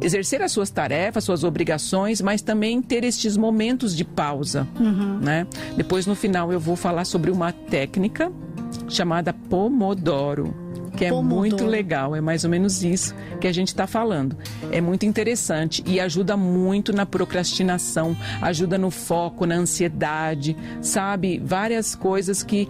[0.00, 5.18] exercer as suas tarefas, suas obrigações, mas também ter estes momentos de pausa, uhum.
[5.18, 5.46] né?
[5.76, 8.30] Depois no final eu vou falar sobre uma técnica
[8.88, 10.67] chamada Pomodoro
[10.98, 11.40] que é Pomodoro.
[11.40, 12.16] muito legal.
[12.16, 14.36] É mais ou menos isso que a gente está falando.
[14.72, 21.38] É muito interessante e ajuda muito na procrastinação, ajuda no foco, na ansiedade, sabe?
[21.38, 22.68] Várias coisas que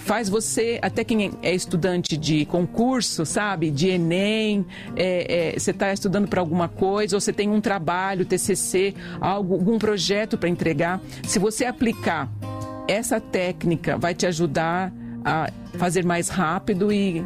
[0.00, 5.92] faz você, até quem é estudante de concurso, sabe, de Enem, é, é, você está
[5.92, 11.00] estudando para alguma coisa, ou você tem um trabalho, TCC, algo, algum projeto para entregar,
[11.22, 12.28] se você aplicar
[12.88, 14.92] essa técnica, vai te ajudar
[15.24, 17.24] a fazer mais rápido e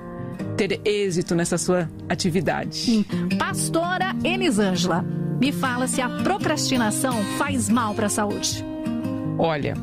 [0.57, 3.07] ter êxito nessa sua atividade.
[3.39, 5.05] Pastora Elisângela,
[5.41, 8.65] me fala se a procrastinação faz mal para a saúde.
[9.39, 9.75] Olha,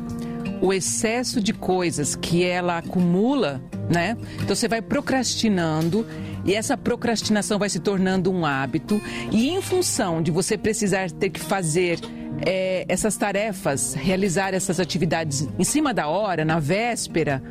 [0.60, 3.60] o excesso de coisas que ela acumula,
[3.90, 4.16] né?
[4.36, 6.06] Então você vai procrastinando
[6.44, 11.30] e essa procrastinação vai se tornando um hábito e em função de você precisar ter
[11.30, 12.00] que fazer
[12.44, 17.42] é, essas tarefas, realizar essas atividades em cima da hora, na véspera,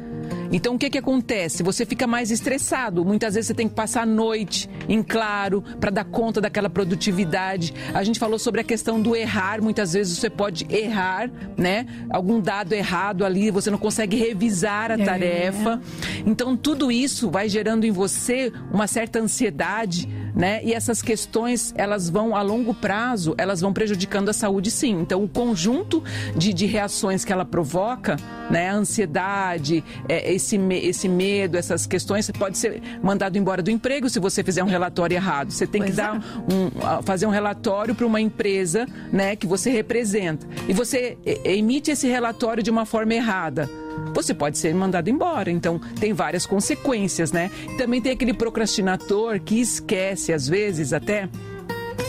[0.52, 1.64] então o que que acontece?
[1.64, 3.06] Você fica mais estressado.
[3.06, 7.74] Muitas vezes você tem que passar a noite em claro para dar conta daquela produtividade.
[7.94, 9.62] A gente falou sobre a questão do errar.
[9.62, 11.86] Muitas vezes você pode errar, né?
[12.10, 15.06] Algum dado errado ali, você não consegue revisar a é.
[15.06, 15.82] tarefa.
[16.26, 20.62] Então tudo isso vai gerando em você uma certa ansiedade né?
[20.64, 25.00] E essas questões, elas vão a longo prazo, elas vão prejudicando a saúde, sim.
[25.02, 26.04] Então, o conjunto
[26.36, 28.18] de, de reações que ela provoca,
[28.50, 28.70] né?
[28.70, 34.10] A ansiedade, é, esse, esse medo, essas questões, você pode ser mandado embora do emprego
[34.10, 35.52] se você fizer um relatório errado.
[35.52, 36.04] Você tem pois que é.
[36.04, 39.36] dar um, fazer um relatório para uma empresa, né?
[39.36, 40.48] Que você representa.
[40.68, 43.70] E você emite esse relatório de uma forma errada
[44.14, 45.52] você pode ser mandado embora.
[45.52, 47.52] Então, tem várias consequências, né?
[47.78, 51.30] Também tem aquele procrastinador que esquece, às vezes, até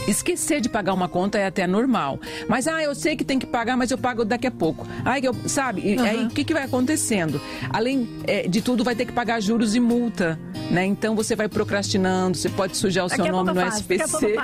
[0.07, 2.19] Esquecer de pagar uma conta é até normal.
[2.49, 4.87] Mas, ah, eu sei que tem que pagar, mas eu pago daqui a pouco.
[5.05, 5.97] Aí, eu, sabe?
[5.97, 6.05] Uhum.
[6.05, 7.41] Aí, o que, que vai acontecendo?
[7.71, 10.39] Além é, de tudo, vai ter que pagar juros e multa,
[10.71, 10.85] né?
[10.85, 14.37] Então, você vai procrastinando, você pode sujar o daqui seu nome no faço, SPC.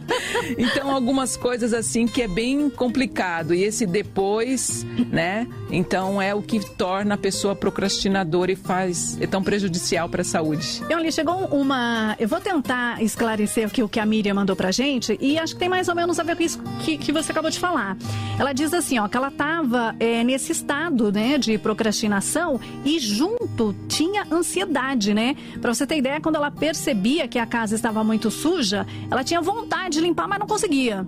[0.58, 3.54] então, algumas coisas assim que é bem complicado.
[3.54, 5.46] E esse depois, né?
[5.70, 9.20] Então, é o que torna a pessoa procrastinadora e faz...
[9.20, 10.82] É tão prejudicial para a saúde.
[10.90, 12.16] Olha, chegou uma...
[12.18, 15.54] Eu vou tentar esclarecer aqui o que a Miriam mandou pra gente gente, e acho
[15.54, 17.96] que tem mais ou menos a ver com isso que, que você acabou de falar.
[18.38, 23.74] Ela diz assim, ó, que ela estava é, nesse estado, né, de procrastinação e junto
[23.88, 25.36] tinha ansiedade, né?
[25.60, 29.40] Para você ter ideia, quando ela percebia que a casa estava muito suja, ela tinha
[29.40, 31.06] vontade de limpar, mas não conseguia.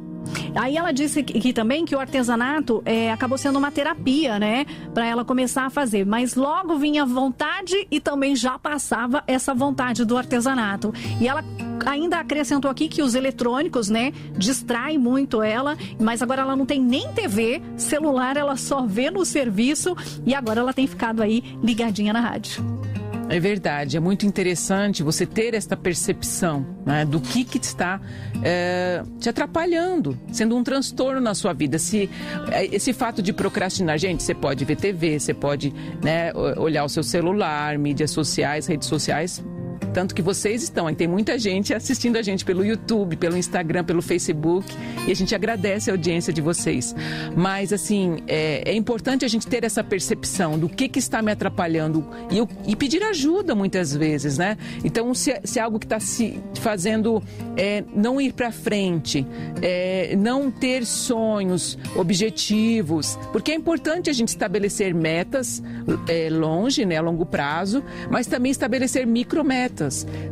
[0.54, 4.66] Aí ela disse que, que também que o artesanato é, acabou sendo uma terapia, né,
[4.92, 6.04] para ela começar a fazer.
[6.04, 10.92] Mas logo vinha vontade e também já passava essa vontade do artesanato.
[11.20, 11.44] E ela
[11.86, 16.80] ainda acrescentou aqui que os eletrônicos, né, distraem muito ela, mas agora ela não tem
[16.80, 22.12] nem TV, celular, ela só vê no serviço e agora ela tem ficado aí ligadinha
[22.12, 22.87] na rádio.
[23.30, 28.00] É verdade, é muito interessante você ter esta percepção né, do que, que está
[28.42, 31.78] é, te atrapalhando, sendo um transtorno na sua vida.
[31.78, 32.08] Se,
[32.50, 36.88] é, esse fato de procrastinar, gente, você pode ver TV, você pode né, olhar o
[36.88, 39.44] seu celular, mídias sociais, redes sociais,
[39.92, 43.84] Tanto que vocês estão aí, tem muita gente assistindo a gente pelo YouTube, pelo Instagram,
[43.84, 44.74] pelo Facebook,
[45.06, 46.94] e a gente agradece a audiência de vocês.
[47.36, 51.32] Mas, assim, é, é importante a gente ter essa percepção do que, que está me
[51.32, 54.56] atrapalhando e, eu, e pedir ajuda muitas vezes, né?
[54.84, 57.22] Então, se, se é algo que está se fazendo
[57.56, 59.26] é, não ir para frente,
[59.62, 65.62] é, não ter sonhos, objetivos, porque é importante a gente estabelecer metas
[66.08, 69.77] é, longe, né, a longo prazo, mas também estabelecer micrometas,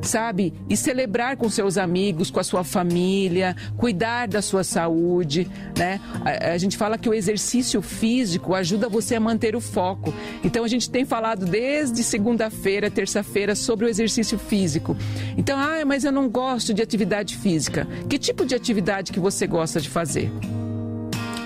[0.03, 0.53] sabe?
[0.69, 6.01] E celebrar com seus amigos, com a sua família, cuidar da sua saúde, né?
[6.25, 10.13] A, a gente fala que o exercício físico ajuda você a manter o foco.
[10.43, 14.97] Então a gente tem falado desde segunda-feira, terça-feira sobre o exercício físico.
[15.37, 17.87] Então, ah, mas eu não gosto de atividade física.
[18.09, 20.31] Que tipo de atividade que você gosta de fazer?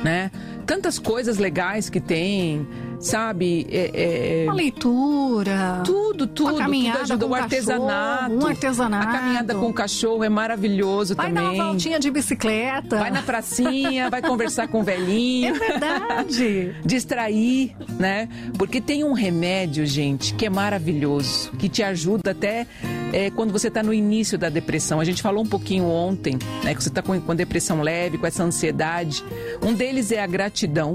[0.02, 0.30] Né?
[0.66, 2.66] Tantas coisas legais que tem,
[3.00, 3.66] sabe?
[3.70, 4.44] É, é...
[4.44, 5.82] Uma leitura.
[5.84, 6.50] Tudo, tudo.
[6.50, 7.26] Uma caminhada tudo ajuda.
[7.26, 8.34] Com o artesanato.
[8.34, 9.08] Um artesanato.
[9.08, 11.44] A caminhada com o cachorro é maravilhoso vai também.
[11.44, 12.98] Vai dar uma voltinha de bicicleta.
[12.98, 15.54] Vai na pracinha, vai conversar com o velhinho.
[15.54, 16.76] É verdade.
[16.84, 18.28] Distrair, né?
[18.56, 22.66] Porque tem um remédio, gente, que é maravilhoso, que te ajuda até
[23.12, 25.00] é, quando você está no início da depressão.
[25.00, 26.74] A gente falou um pouquinho ontem, né?
[26.74, 29.24] Que você está com, com depressão leve, com essa ansiedade.
[29.62, 30.94] Um deles é a gratidão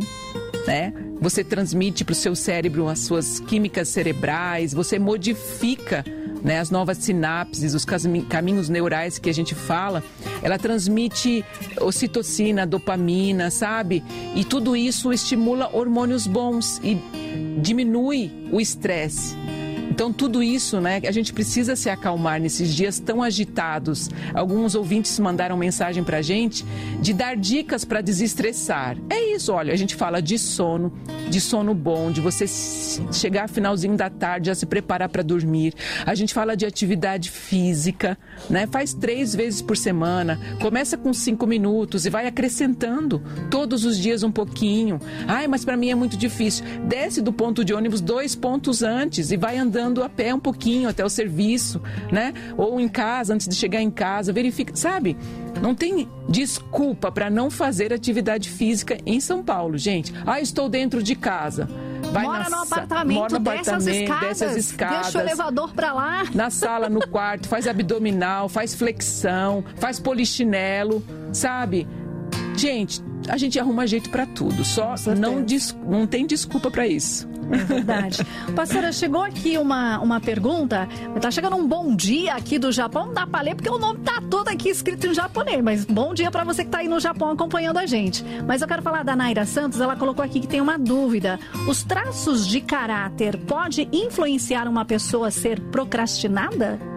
[0.66, 0.93] né?
[1.20, 6.03] Você transmite para o seu cérebro as suas químicas cerebrais, você modifica
[6.43, 7.86] né, as novas sinapses, os
[8.30, 10.03] caminhos neurais que a gente fala,
[10.43, 11.43] ela transmite
[11.82, 14.03] ocitocina, dopamina, sabe?
[14.36, 16.99] E tudo isso estimula hormônios bons e
[17.59, 19.36] diminui o estresse.
[19.96, 24.10] Então, tudo isso, né, a gente precisa se acalmar nesses dias tão agitados.
[24.34, 26.66] Alguns ouvintes mandaram mensagem pra gente
[27.00, 28.98] de dar dicas para desestressar.
[29.10, 30.91] É isso, olha, a gente fala de sono,
[31.30, 32.46] de sono bom, de você
[33.14, 35.74] chegar finalzinho da tarde, já se preparar para dormir.
[36.06, 38.18] A gente fala de atividade física,
[38.50, 38.68] né?
[38.68, 44.24] Faz três vezes por semana, começa com cinco minutos e vai acrescentando todos os dias
[44.24, 45.00] um pouquinho.
[45.26, 46.66] Ai, mas para mim é muito difícil.
[46.86, 50.39] Desce do ponto de ônibus dois pontos antes e vai andando andando a pé um
[50.39, 51.81] pouquinho até o serviço,
[52.11, 52.33] né?
[52.57, 55.15] Ou em casa, antes de chegar em casa, verifica, sabe?
[55.61, 60.13] Não tem desculpa para não fazer atividade física em São Paulo, gente.
[60.25, 61.69] Ah, estou dentro de casa.
[62.11, 65.01] Vai mora no apartamento, mora no desce apartamento, escadas, desce as escadas.
[65.01, 66.23] Deixa o elevador para lá.
[66.33, 71.88] Na sala, no quarto, faz abdominal, faz flexão, faz polichinelo, sabe?
[72.55, 75.45] Gente, a gente arruma jeito para tudo, só não,
[75.88, 77.28] não tem desculpa para isso.
[77.51, 78.26] É verdade.
[78.55, 80.88] Pastora, chegou aqui uma, uma pergunta.
[81.21, 83.07] Tá chegando um bom dia aqui do Japão.
[83.07, 85.63] Não dá pra ler porque o nome tá todo aqui escrito em japonês.
[85.63, 88.23] Mas bom dia para você que tá aí no Japão acompanhando a gente.
[88.47, 89.80] Mas eu quero falar da Naira Santos.
[89.80, 91.39] Ela colocou aqui que tem uma dúvida.
[91.67, 96.95] Os traços de caráter pode influenciar uma pessoa a ser procrastinada?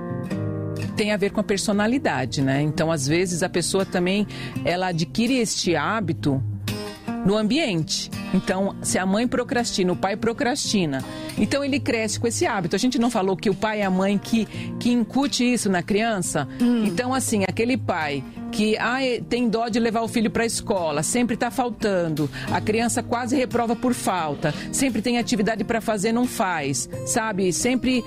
[0.99, 2.61] Tem a ver com a personalidade, né?
[2.61, 4.27] Então, às vezes a pessoa também
[4.65, 6.43] ela adquire este hábito
[7.25, 8.11] no ambiente.
[8.35, 11.05] Então, se a mãe procrastina, o pai procrastina.
[11.39, 12.75] Então ele cresce com esse hábito.
[12.75, 14.47] A gente não falou que o pai e a mãe que,
[14.81, 16.49] que incute isso na criança?
[16.61, 16.85] Hum.
[16.85, 21.05] Então, assim, aquele pai que ah, tem dó de levar o filho para a escola,
[21.05, 26.27] sempre está faltando, a criança quase reprova por falta, sempre tem atividade para fazer, não
[26.27, 27.53] faz, sabe?
[27.53, 28.03] Sempre.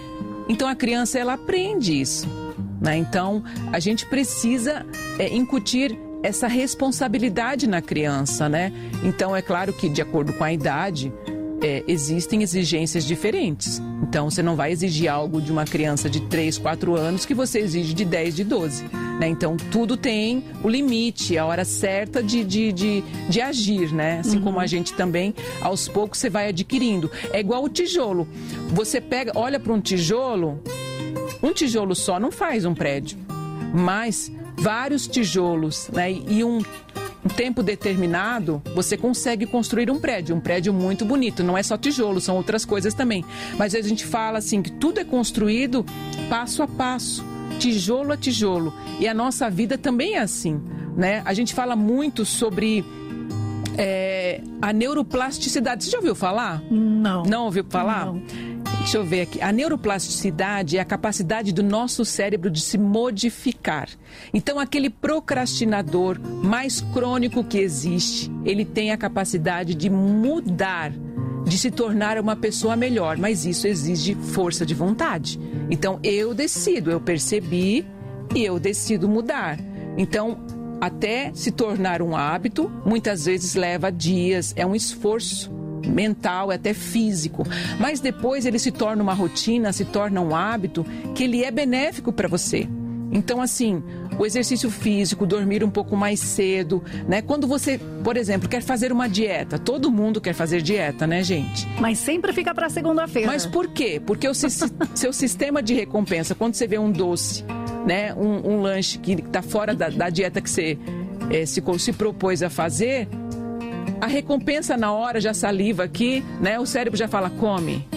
[0.50, 2.41] Então a criança ela aprende isso.
[2.82, 2.97] Né?
[2.97, 4.84] Então a gente precisa
[5.19, 8.73] é, incutir essa responsabilidade na criança, né?
[9.03, 11.13] Então é claro que de acordo com a idade
[11.61, 13.82] é, existem exigências diferentes.
[14.01, 17.59] Então você não vai exigir algo de uma criança de 3, 4 anos que você
[17.59, 18.84] exige de 10, de 12.
[19.19, 19.27] Né?
[19.27, 24.19] Então tudo tem o limite, a hora certa de, de, de, de agir, né?
[24.19, 24.43] Assim uhum.
[24.43, 27.09] como a gente também, aos poucos, você vai adquirindo.
[27.32, 28.27] É igual o tijolo.
[28.69, 30.59] Você pega, olha para um tijolo,
[31.42, 33.18] um tijolo só não faz um prédio.
[33.74, 36.60] Mas vários tijolos né, e um,
[37.24, 41.44] um tempo determinado, você consegue construir um prédio, um prédio muito bonito.
[41.44, 43.26] Não é só tijolo, são outras coisas também.
[43.58, 45.86] Mas a gente fala assim que tudo é construído
[46.30, 47.24] passo a passo,
[47.60, 48.74] tijolo a tijolo.
[49.00, 50.62] E a nossa vida também é assim.
[50.96, 51.22] Né?
[51.26, 52.84] A gente fala muito sobre
[53.78, 55.84] é, a neuroplasticidade.
[55.84, 56.62] Você já ouviu falar?
[56.70, 57.24] Não.
[57.24, 58.06] Não ouviu falar?
[58.08, 58.22] Não.
[58.82, 59.39] Deixa eu ver aqui.
[59.39, 63.88] A neuroplasticidade é a capacidade do nosso cérebro de se modificar.
[64.34, 70.91] Então, aquele procrastinador mais crônico que existe, ele tem a capacidade de mudar,
[71.45, 73.17] de se tornar uma pessoa melhor.
[73.17, 75.39] Mas isso exige força de vontade.
[75.69, 77.86] Então, eu decido, eu percebi
[78.36, 79.59] e eu decido mudar.
[79.95, 80.39] Então,
[80.82, 86.73] até se tornar um hábito, muitas vezes leva dias, é um esforço mental, é até
[86.73, 87.43] físico.
[87.79, 92.11] Mas depois ele se torna uma rotina, se torna um hábito que ele é benéfico
[92.11, 92.67] para você.
[93.11, 93.84] Então, assim,
[94.17, 97.21] o exercício físico, dormir um pouco mais cedo, né?
[97.21, 101.67] Quando você, por exemplo, quer fazer uma dieta, todo mundo quer fazer dieta, né, gente?
[101.79, 103.27] Mas sempre fica para segunda-feira.
[103.27, 104.01] Mas por quê?
[104.03, 104.34] Porque o
[104.95, 107.43] seu sistema de recompensa, quando você vê um doce,
[107.86, 110.77] né, um, um lanche que está fora da, da, dieta que você
[111.29, 113.09] é, se, se propôs a fazer,
[113.99, 116.59] a recompensa na hora já saliva aqui, né?
[116.59, 117.88] O cérebro já fala come.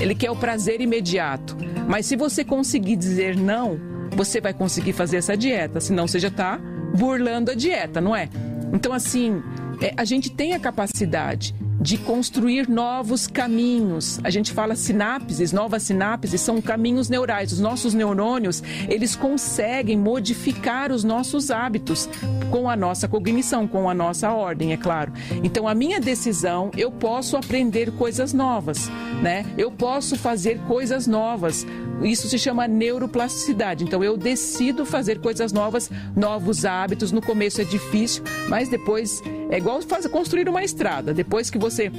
[0.00, 1.56] Ele quer o prazer imediato.
[1.88, 3.80] Mas se você conseguir dizer não,
[4.12, 6.58] você vai conseguir fazer essa dieta, senão você já está
[6.96, 8.28] burlando a dieta, não é?
[8.72, 9.42] Então, assim,
[9.80, 14.18] é, a gente tem a capacidade de construir novos caminhos.
[14.24, 17.52] A gente fala sinapses, novas sinapses são caminhos neurais.
[17.52, 22.08] Os nossos neurônios, eles conseguem modificar os nossos hábitos
[22.50, 25.12] com a nossa cognição, com a nossa ordem, é claro.
[25.44, 28.90] Então, a minha decisão, eu posso aprender coisas novas,
[29.22, 29.44] né?
[29.56, 31.66] Eu posso fazer coisas novas.
[32.02, 33.84] Isso se chama neuroplasticidade.
[33.84, 37.12] Então, eu decido fazer coisas novas, novos hábitos.
[37.12, 41.12] No começo é difícil, mas depois é igual fazer, construir uma estrada.
[41.14, 41.90] Depois que você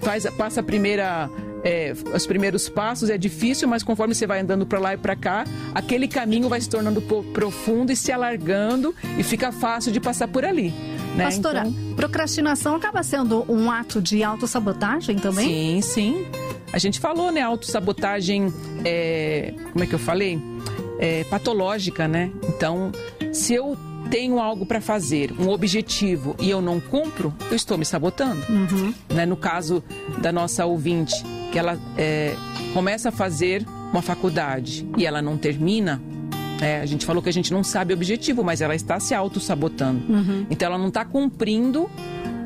[0.00, 1.30] faz, passa a primeira
[1.62, 5.14] é, os primeiros passos é difícil, mas conforme você vai andando para lá e para
[5.14, 5.44] cá,
[5.74, 10.44] aquele caminho vai se tornando profundo e se alargando e fica fácil de passar por
[10.44, 10.72] ali.
[11.16, 11.24] Né?
[11.24, 11.94] Pastora, então...
[11.96, 15.82] procrastinação acaba sendo um ato de autossabotagem também?
[15.82, 16.26] Sim, sim.
[16.72, 17.40] A gente falou, né?
[17.40, 18.52] Autossabotagem,
[18.84, 20.40] é, como é que eu falei?
[21.00, 22.30] É, patológica, né?
[22.48, 22.92] Então,
[23.32, 23.76] se eu
[24.10, 28.44] tenho algo para fazer, um objetivo, e eu não cumpro, eu estou me sabotando.
[28.48, 28.92] Uhum.
[29.08, 29.24] Né?
[29.24, 29.82] No caso
[30.20, 31.14] da nossa ouvinte,
[31.52, 32.34] que ela é,
[32.74, 36.02] começa a fazer uma faculdade e ela não termina,
[36.60, 39.14] é, a gente falou que a gente não sabe o objetivo, mas ela está se
[39.14, 40.12] auto-sabotando.
[40.12, 40.46] Uhum.
[40.50, 41.88] Então ela não está cumprindo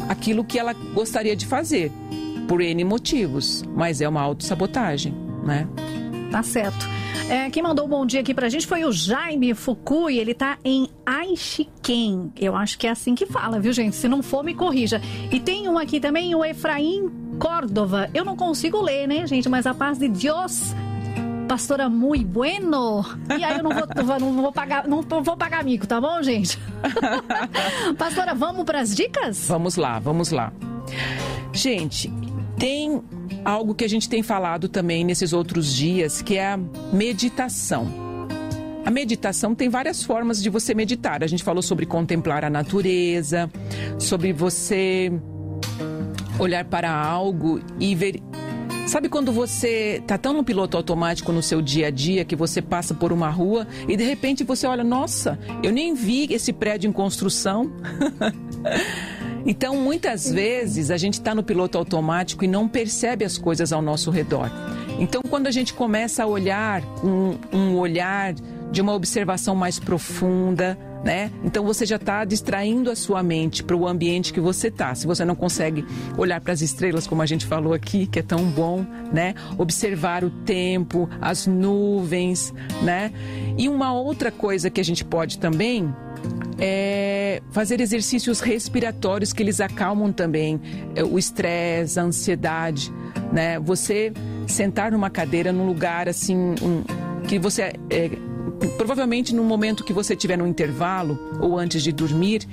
[0.09, 1.91] aquilo que ela gostaria de fazer,
[2.47, 5.67] por N motivos, mas é uma auto-sabotagem, né?
[6.35, 6.85] Tá certo.
[7.30, 10.59] É, quem mandou um bom dia aqui pra gente foi o Jaime Fukui, ele tá
[10.64, 12.32] em Aichiken.
[12.37, 13.95] Eu acho que é assim que fala, viu, gente?
[13.95, 15.01] Se não for, me corrija.
[15.30, 17.09] E tem um aqui também, o Efraim
[17.39, 18.11] Córdova.
[18.12, 19.49] Eu não consigo ler, né, gente?
[19.49, 20.74] Mas a paz de Deus
[21.47, 23.05] pastora muito bueno.
[23.39, 26.59] E aí eu não vou, não vou pagar, não vou pagar amigo, tá bom, gente?
[27.97, 29.47] pastora, vamos para as dicas?
[29.47, 30.53] Vamos lá, vamos lá.
[31.55, 32.12] Gente,
[32.59, 33.00] tem
[33.44, 36.59] algo que a gente tem falado também nesses outros dias, que é a
[36.92, 37.86] meditação.
[38.84, 41.22] A meditação tem várias formas de você meditar.
[41.22, 43.48] A gente falou sobre contemplar a natureza,
[43.98, 45.12] sobre você
[46.40, 48.20] olhar para algo e ver.
[48.86, 52.61] Sabe quando você tá tão no piloto automático no seu dia a dia que você
[52.61, 56.88] passa por uma rua e de repente você olha, nossa, eu nem vi esse prédio
[56.88, 57.72] em construção.
[59.47, 63.82] Então, muitas vezes, a gente está no piloto automático e não percebe as coisas ao
[63.82, 64.51] nosso redor.
[64.99, 68.32] Então, quando a gente começa a olhar um, um olhar
[68.72, 71.30] de uma observação mais profunda, né?
[71.44, 74.94] Então você já está distraindo a sua mente para o ambiente que você está.
[74.94, 75.84] Se você não consegue
[76.16, 79.34] olhar para as estrelas, como a gente falou aqui, que é tão bom, né?
[79.59, 83.12] Observar o tempo, as nuvens, né?
[83.59, 85.94] E uma outra coisa que a gente pode também
[86.59, 90.61] é fazer exercícios respiratórios que eles acalmam também
[90.94, 92.90] é, o estresse, a ansiedade,
[93.30, 93.59] né?
[93.59, 94.12] Você
[94.46, 96.82] sentar numa cadeira num lugar assim um,
[97.26, 98.11] que você é,
[98.76, 102.46] provavelmente no momento que você estiver no intervalo ou antes de dormir,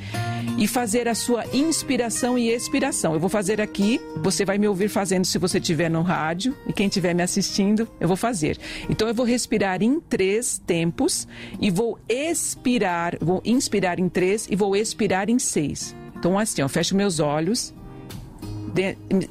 [0.58, 3.14] e fazer a sua inspiração e expiração.
[3.14, 6.74] Eu vou fazer aqui, você vai me ouvir fazendo se você estiver no rádio e
[6.74, 8.60] quem estiver me assistindo, eu vou fazer.
[8.90, 11.28] Então eu vou respirar em três tempos
[11.60, 15.96] e vou expirar, vou inspirar em três e vou expirar em seis.
[16.18, 17.74] Então assim, eu fecho meus olhos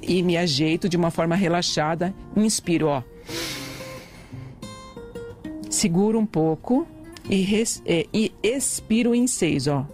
[0.03, 3.03] e me ajeito de uma forma relaxada, inspiro, ó
[5.71, 6.87] seguro um pouco
[7.29, 9.87] e, res, é, e expiro em seis, ó.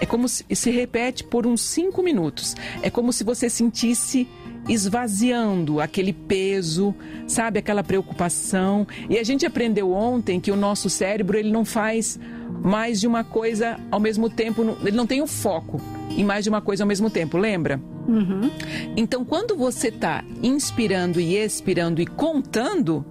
[0.00, 2.54] É como se, se repete por uns cinco minutos.
[2.82, 4.28] É como se você sentisse
[4.68, 6.94] esvaziando aquele peso,
[7.26, 8.86] sabe, aquela preocupação.
[9.08, 12.18] E a gente aprendeu ontem que o nosso cérebro ele não faz
[12.62, 16.50] mais de uma coisa ao mesmo tempo, ele não tem o foco em mais de
[16.50, 17.80] uma coisa ao mesmo tempo, lembra?
[18.06, 18.50] Uhum.
[18.96, 23.04] Então, quando você está inspirando e expirando e contando,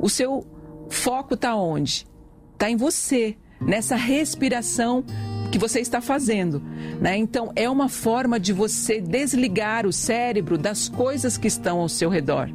[0.00, 0.46] o seu
[0.88, 2.06] foco está onde?
[2.52, 5.04] Está em você, nessa respiração
[5.50, 6.62] que você está fazendo.
[7.00, 7.16] Né?
[7.16, 12.08] Então, é uma forma de você desligar o cérebro das coisas que estão ao seu
[12.08, 12.48] redor.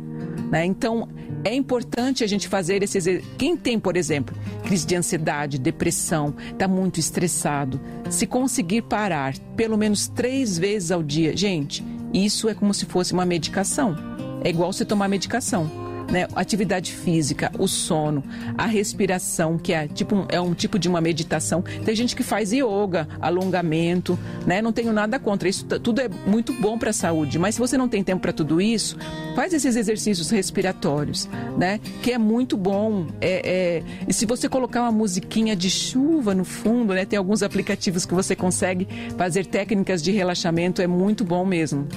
[0.52, 0.66] Né?
[0.66, 1.10] Então,
[1.46, 3.06] é importante a gente fazer esses.
[3.38, 7.80] Quem tem, por exemplo, crise de ansiedade, depressão, está muito estressado,
[8.10, 13.14] se conseguir parar pelo menos três vezes ao dia, gente, isso é como se fosse
[13.14, 13.96] uma medicação.
[14.44, 16.28] É igual você tomar medicação né?
[16.36, 18.24] Atividade física, o sono,
[18.58, 21.62] a respiração, que é tipo é um tipo de uma meditação.
[21.62, 24.62] Tem gente que faz yoga, alongamento, né?
[24.62, 27.40] Não tenho nada contra isso, tudo é muito bom para a saúde.
[27.40, 28.98] Mas se você não tem tempo para tudo isso,
[29.36, 31.80] faz esses exercícios respiratórios, né?
[32.02, 33.08] Que é muito bom.
[33.20, 33.84] É, é...
[34.08, 37.06] E se você colocar uma musiquinha de chuva no fundo, né?
[37.06, 38.88] Tem alguns aplicativos que você consegue
[39.18, 41.88] fazer técnicas de relaxamento, é muito bom mesmo.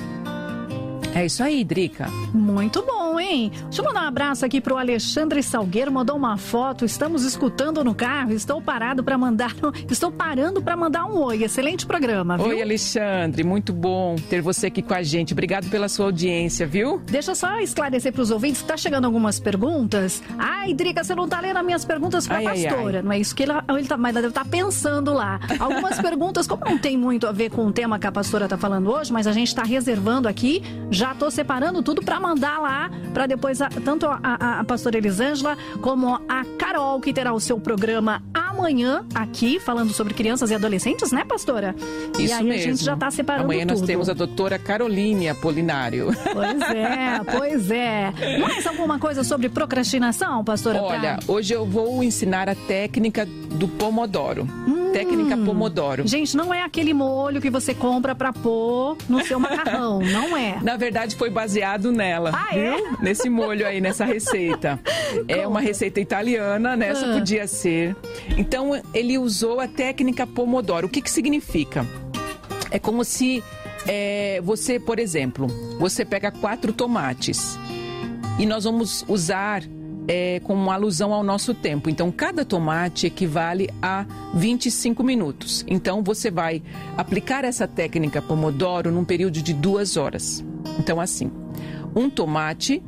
[1.14, 2.06] É isso aí, Drica.
[2.32, 3.50] Muito bom, hein?
[3.64, 6.84] Deixa eu mandar um abraço aqui pro Alexandre Salgueiro, mandou uma foto.
[6.84, 9.54] Estamos escutando no carro, estou parado para mandar,
[9.90, 11.42] estou parando para mandar um oi.
[11.42, 12.46] Excelente programa, viu?
[12.48, 15.32] Oi, Alexandre, muito bom ter você aqui com a gente.
[15.32, 17.00] Obrigado pela sua audiência, viu?
[17.06, 20.22] Deixa eu só esclarecer para os ouvintes, tá chegando algumas perguntas.
[20.38, 23.02] Ai, Drica, você não tá lendo as minhas perguntas para pastora, ai, ai.
[23.02, 25.40] não é isso que ele, ele tá, mas ele tá pensando lá.
[25.58, 28.56] Algumas perguntas, como não tem muito a ver com o tema que a pastora tá
[28.56, 30.62] falando hoje, mas a gente está reservando aqui
[30.98, 34.98] já tô separando tudo para mandar lá, para depois a, tanto a, a, a pastora
[34.98, 38.20] Elisângela como a Carol, que terá o seu programa
[38.58, 41.74] amanhã aqui, falando sobre crianças e adolescentes, né, pastora?
[42.18, 42.52] Isso e aí mesmo.
[42.52, 43.78] a gente já tá separando Amanhã tudo.
[43.78, 46.08] nós temos a doutora Caroline Apolinário.
[46.32, 48.12] Pois é, pois é.
[48.38, 50.82] Mais alguma coisa sobre procrastinação, pastora?
[50.82, 51.32] Olha, pra...
[51.32, 54.46] hoje eu vou ensinar a técnica do Pomodoro.
[54.66, 56.06] Hum, técnica Pomodoro.
[56.06, 60.58] Gente, não é aquele molho que você compra para pôr no seu macarrão, não é.
[60.62, 62.76] Na verdade, foi baseado nela, ah, é?
[62.76, 62.86] viu?
[62.86, 63.02] É?
[63.02, 64.78] Nesse molho aí, nessa receita.
[65.28, 66.88] é uma receita italiana, né?
[66.88, 67.14] Essa ah.
[67.14, 67.96] podia ser.
[68.48, 70.86] Então, ele usou a técnica Pomodoro.
[70.86, 71.86] O que, que significa?
[72.70, 73.44] É como se
[73.86, 75.46] é, você, por exemplo,
[75.78, 77.58] você pega quatro tomates
[78.38, 79.62] e nós vamos usar
[80.08, 81.90] é, uma alusão ao nosso tempo.
[81.90, 85.62] Então, cada tomate equivale a 25 minutos.
[85.68, 86.62] Então, você vai
[86.96, 90.42] aplicar essa técnica Pomodoro num período de duas horas.
[90.78, 91.30] Então, assim,
[91.94, 92.82] um tomate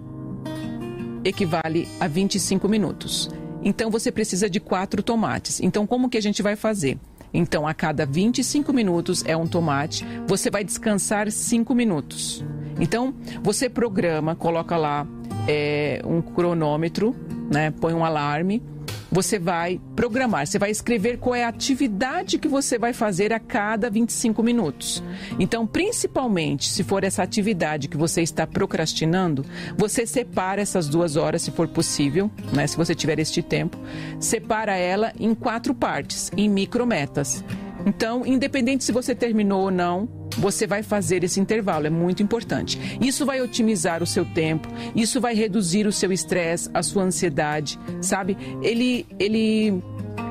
[1.23, 3.29] equivale a 25 minutos.
[3.63, 5.61] Então você precisa de quatro tomates.
[5.61, 6.99] Então como que a gente vai fazer?
[7.33, 12.45] Então a cada 25 minutos é um tomate, você vai descansar 5 minutos.
[12.81, 15.07] Então você programa, coloca lá
[15.47, 17.15] é, um cronômetro,
[17.51, 17.71] né?
[17.71, 18.63] Põe um alarme
[19.11, 23.41] você vai programar, você vai escrever qual é a atividade que você vai fazer a
[23.41, 25.03] cada 25 minutos.
[25.39, 29.45] Então, principalmente se for essa atividade que você está procrastinando,
[29.77, 32.67] você separa essas duas horas, se for possível, né?
[32.67, 33.79] Se você tiver este tempo,
[34.19, 37.45] separa ela em quatro partes, em micrometas.
[37.87, 42.79] Então, independente se você terminou ou não, você vai fazer esse intervalo, é muito importante.
[43.01, 47.79] Isso vai otimizar o seu tempo, isso vai reduzir o seu estresse, a sua ansiedade,
[48.01, 48.37] sabe?
[48.63, 49.83] Ele, ele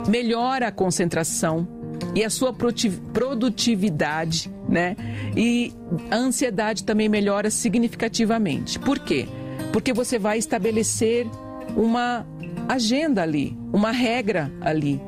[0.08, 1.68] melhora a concentração
[2.16, 4.96] e a sua produtividade, né?
[5.36, 5.74] E
[6.10, 8.80] a ansiedade também melhora significativamente.
[8.80, 9.28] Por quê?
[9.72, 11.28] Porque você vai estabelecer
[11.76, 12.26] uma
[12.68, 15.02] agenda ali, uma regra ali.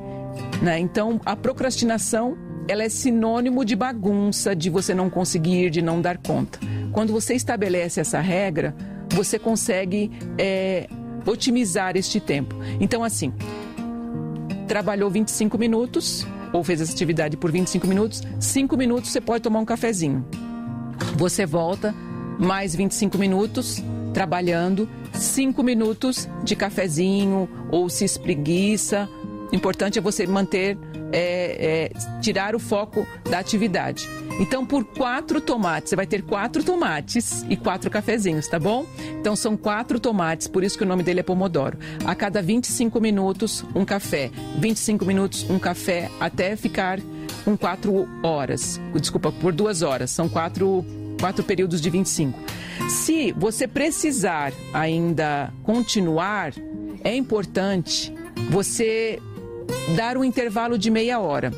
[0.62, 0.80] Né?
[0.80, 6.18] Então, a procrastinação ela é sinônimo de bagunça, de você não conseguir, de não dar
[6.18, 6.60] conta.
[6.92, 8.76] Quando você estabelece essa regra,
[9.10, 10.88] você consegue é,
[11.26, 12.56] otimizar este tempo.
[12.80, 13.34] Então, assim,
[14.68, 19.60] trabalhou 25 minutos, ou fez essa atividade por 25 minutos, 5 minutos você pode tomar
[19.60, 20.26] um cafezinho.
[21.18, 21.94] Você volta,
[22.40, 29.10] mais 25 minutos trabalhando, 5 minutos de cafezinho, ou se espreguiça.
[29.52, 30.78] Importante é você manter
[31.12, 34.08] é, é, tirar o foco da atividade.
[34.40, 38.86] Então, por quatro tomates, você vai ter quatro tomates e quatro cafezinhos, tá bom?
[39.20, 41.78] Então, são quatro tomates, por isso que o nome dele é Pomodoro.
[42.06, 44.32] A cada 25 minutos, um café.
[44.58, 47.00] 25 minutos, um café, até ficar
[47.44, 48.80] com quatro horas.
[48.96, 50.12] Desculpa, por duas horas.
[50.12, 50.86] São quatro,
[51.20, 52.40] quatro períodos de 25.
[52.90, 56.54] Se você precisar ainda continuar,
[57.04, 58.14] é importante
[58.50, 59.20] você
[59.96, 61.52] dar um intervalo de meia hora.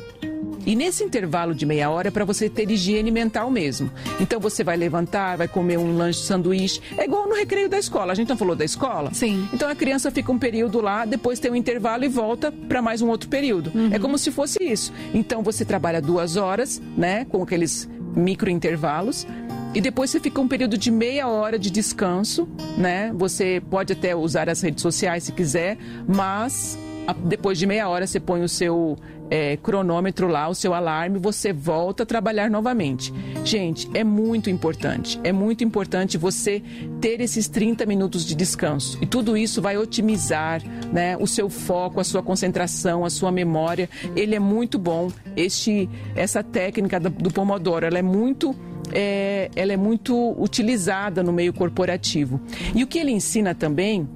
[0.66, 3.90] E nesse intervalo de meia hora é para você ter higiene mental mesmo.
[4.18, 6.80] Então você vai levantar, vai comer um lanche sanduíche.
[6.96, 8.12] É igual no recreio da escola.
[8.12, 9.12] A gente não falou da escola?
[9.12, 9.46] Sim.
[9.52, 13.02] Então a criança fica um período lá, depois tem um intervalo e volta para mais
[13.02, 13.70] um outro período.
[13.74, 13.90] Uhum.
[13.92, 14.92] É como se fosse isso.
[15.12, 17.26] Então você trabalha duas horas, né?
[17.26, 19.26] Com aqueles micro intervalos.
[19.74, 22.48] E depois você fica um período de meia hora de descanso,
[22.78, 23.12] né?
[23.16, 25.76] Você pode até usar as redes sociais se quiser,
[26.06, 26.78] mas
[27.24, 28.96] depois de meia hora você põe o seu
[29.30, 33.12] é, cronômetro lá, o seu alarme, você volta a trabalhar novamente.
[33.44, 36.62] Gente, é muito importante, é muito importante você
[37.00, 38.98] ter esses 30 minutos de descanso.
[39.00, 43.88] E tudo isso vai otimizar né, o seu foco, a sua concentração, a sua memória.
[44.14, 45.10] Ele é muito bom.
[45.36, 48.54] Este, essa técnica do, do Pomodoro, ela é muito
[48.92, 52.40] é, ela é muito utilizada no meio corporativo.
[52.74, 54.08] E o que ele ensina também,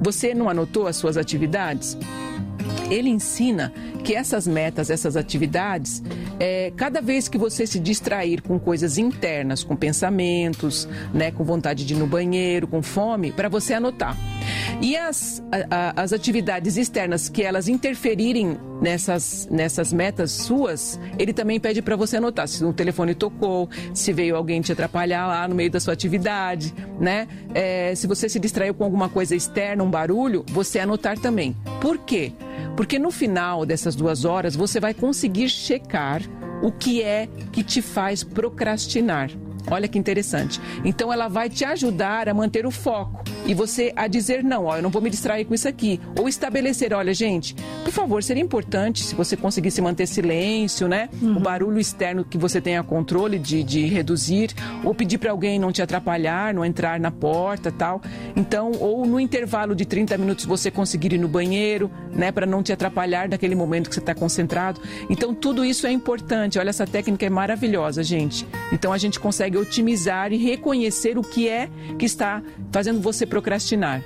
[0.00, 1.96] você não anotou as suas atividades?
[2.90, 3.72] Ele ensina
[4.06, 6.00] que essas metas, essas atividades,
[6.38, 11.84] é, cada vez que você se distrair com coisas internas, com pensamentos, né, com vontade
[11.84, 14.16] de ir no banheiro, com fome, para você anotar.
[14.80, 21.58] E as, a, as atividades externas que elas interferirem nessas, nessas metas suas, ele também
[21.58, 25.54] pede para você anotar se o telefone tocou, se veio alguém te atrapalhar lá no
[25.56, 27.26] meio da sua atividade, né?
[27.52, 31.56] É, se você se distraiu com alguma coisa externa, um barulho, você anotar também.
[31.80, 32.32] Por quê?
[32.76, 36.22] Porque no final dessas duas horas você vai conseguir checar
[36.62, 39.30] o que é que te faz procrastinar.
[39.70, 40.60] Olha que interessante.
[40.84, 44.76] Então ela vai te ajudar a manter o foco e você a dizer não, ó,
[44.76, 47.54] eu não vou me distrair com isso aqui, ou estabelecer, olha, gente,
[47.84, 51.08] por favor, seria importante se você conseguisse manter silêncio, né?
[51.22, 51.36] Uhum.
[51.36, 54.50] O barulho externo que você tenha controle de, de reduzir,
[54.84, 58.00] ou pedir para alguém não te atrapalhar, não entrar na porta, tal.
[58.34, 62.62] Então, ou no intervalo de 30 minutos você conseguir ir no banheiro, né, para não
[62.62, 64.80] te atrapalhar naquele momento que você está concentrado.
[65.08, 66.58] Então, tudo isso é importante.
[66.58, 68.46] Olha, essa técnica é maravilhosa, gente.
[68.72, 72.42] Então, a gente consegue otimizar e reconhecer o que é que está
[72.72, 74.02] fazendo você procrastinar.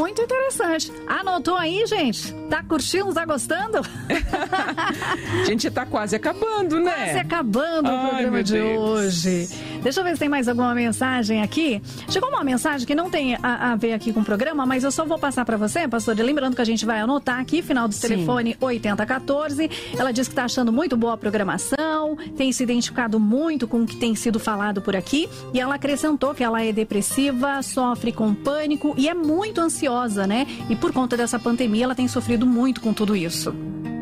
[0.00, 0.90] Muito interessante.
[1.06, 2.32] Anotou aí, gente?
[2.48, 3.12] Tá curtindo?
[3.12, 3.80] Tá gostando?
[3.80, 6.90] a gente tá quase acabando, né?
[6.90, 8.80] Quase acabando Ai, o programa de Deus.
[8.80, 9.48] hoje.
[9.82, 11.82] Deixa eu ver se tem mais alguma mensagem aqui.
[12.08, 14.90] Chegou uma mensagem que não tem a, a ver aqui com o programa, mas eu
[14.90, 16.16] só vou passar para você, pastor.
[16.16, 18.08] Lembrando que a gente vai anotar aqui, final do Sim.
[18.08, 19.70] telefone 8014.
[19.98, 23.86] Ela diz que tá achando muito boa a programação, tem se identificado muito com o
[23.86, 25.28] que tem sido falado por aqui.
[25.52, 29.89] E ela acrescentou que ela é depressiva, sofre com pânico e é muito ansiosa,
[30.26, 30.46] né?
[30.68, 33.54] E por conta dessa pandemia, ela tem sofrido muito com tudo isso.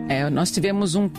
[0.09, 1.11] É, nós tivemos um,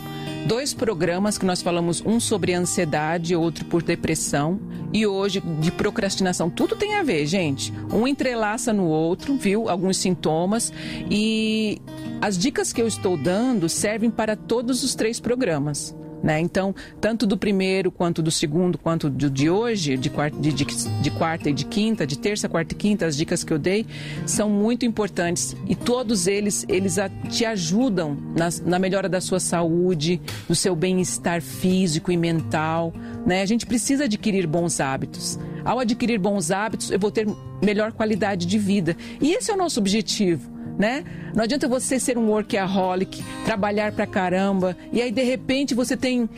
[0.48, 4.60] dois programas que nós falamos, um sobre ansiedade, outro por depressão,
[4.92, 6.50] e hoje de procrastinação.
[6.50, 7.72] Tudo tem a ver, gente.
[7.94, 9.70] Um entrelaça no outro, viu?
[9.70, 10.74] Alguns sintomas.
[11.10, 11.80] E
[12.20, 15.96] as dicas que eu estou dando servem para todos os três programas.
[16.22, 16.40] Né?
[16.40, 20.66] Então, tanto do primeiro, quanto do segundo, quanto do de hoje, de quarta, de, de,
[20.66, 23.86] de quarta e de quinta, de terça, quarta e quinta, as dicas que eu dei
[24.26, 29.40] são muito importantes e todos eles, eles a, te ajudam na, na melhora da sua
[29.40, 32.94] saúde, do seu bem-estar físico e mental.
[33.26, 33.42] Né?
[33.42, 35.40] A gente precisa adquirir bons hábitos.
[35.64, 37.28] Ao adquirir bons hábitos, eu vou ter
[37.64, 38.96] melhor qualidade de vida.
[39.22, 41.04] E esse é o nosso objetivo né?
[41.36, 46.30] Não adianta você ser um workaholic, trabalhar pra caramba e aí de repente você tem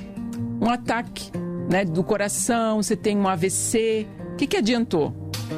[0.60, 1.32] um ataque,
[1.70, 4.08] né, do coração, você tem um AVC.
[4.34, 5.14] O que que adiantou?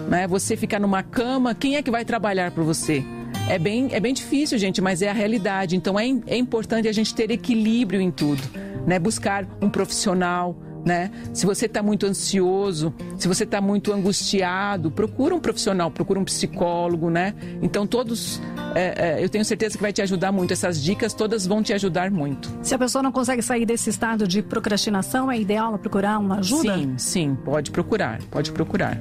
[0.10, 0.28] Né?
[0.28, 3.04] Você ficar numa cama, quem é que vai trabalhar para você?
[3.50, 5.76] É bem, é bem difícil, gente, mas é a realidade.
[5.76, 8.42] Então é, é importante a gente ter equilíbrio em tudo,
[8.86, 9.00] né?
[9.00, 11.12] Buscar um profissional, né?
[11.34, 16.26] Se você está muito ansioso, se você está muito angustiado, procura um profissional, procura um
[16.26, 17.34] psicólogo, né?
[17.62, 18.42] Então todos,
[18.76, 20.54] é, é, eu tenho certeza que vai te ajudar muito.
[20.54, 22.52] Essas dicas todas vão te ajudar muito.
[22.62, 26.78] Se a pessoa não consegue sair desse estado de procrastinação, é ideal procurar uma ajuda?
[26.78, 28.98] Sim, sim, pode procurar, pode procurar.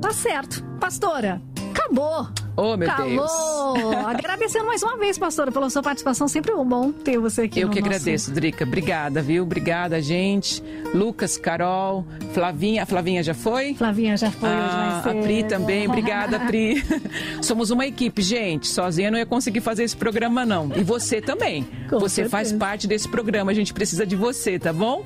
[0.00, 0.62] Tá certo.
[0.80, 1.40] Pastora,
[1.72, 2.28] acabou.
[2.56, 3.08] Oh, meu Calou.
[3.08, 4.06] Deus.
[4.06, 6.28] Agradecendo mais uma vez, pastora, pela sua participação.
[6.28, 7.60] Sempre um bom ter você aqui.
[7.60, 7.92] Eu que nosso...
[7.92, 8.64] agradeço, Drica.
[8.64, 9.42] Obrigada, viu?
[9.42, 10.62] Obrigada, gente.
[10.94, 12.82] Lucas, Carol, Flavinha.
[12.82, 13.74] A Flavinha já foi?
[13.74, 14.48] Flavinha já foi.
[14.50, 15.88] Ah, a Pri também.
[15.88, 16.84] Obrigada, Pri.
[17.40, 18.68] Somos uma equipe, gente.
[18.68, 20.70] Sozinha não ia conseguir fazer esse programa, não.
[20.76, 21.66] E você também.
[21.88, 22.30] Com você certeza.
[22.30, 23.50] faz parte desse programa.
[23.50, 25.04] A gente precisa de você, tá bom?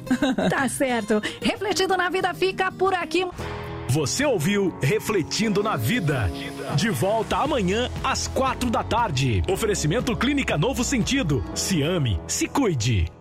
[0.51, 1.23] Tá certo.
[1.41, 3.25] Refletindo na vida fica por aqui.
[3.89, 6.31] Você ouviu Refletindo na Vida.
[6.77, 9.43] De volta amanhã às quatro da tarde.
[9.49, 11.45] Oferecimento Clínica Novo Sentido.
[11.55, 13.16] Se ame, se cuide.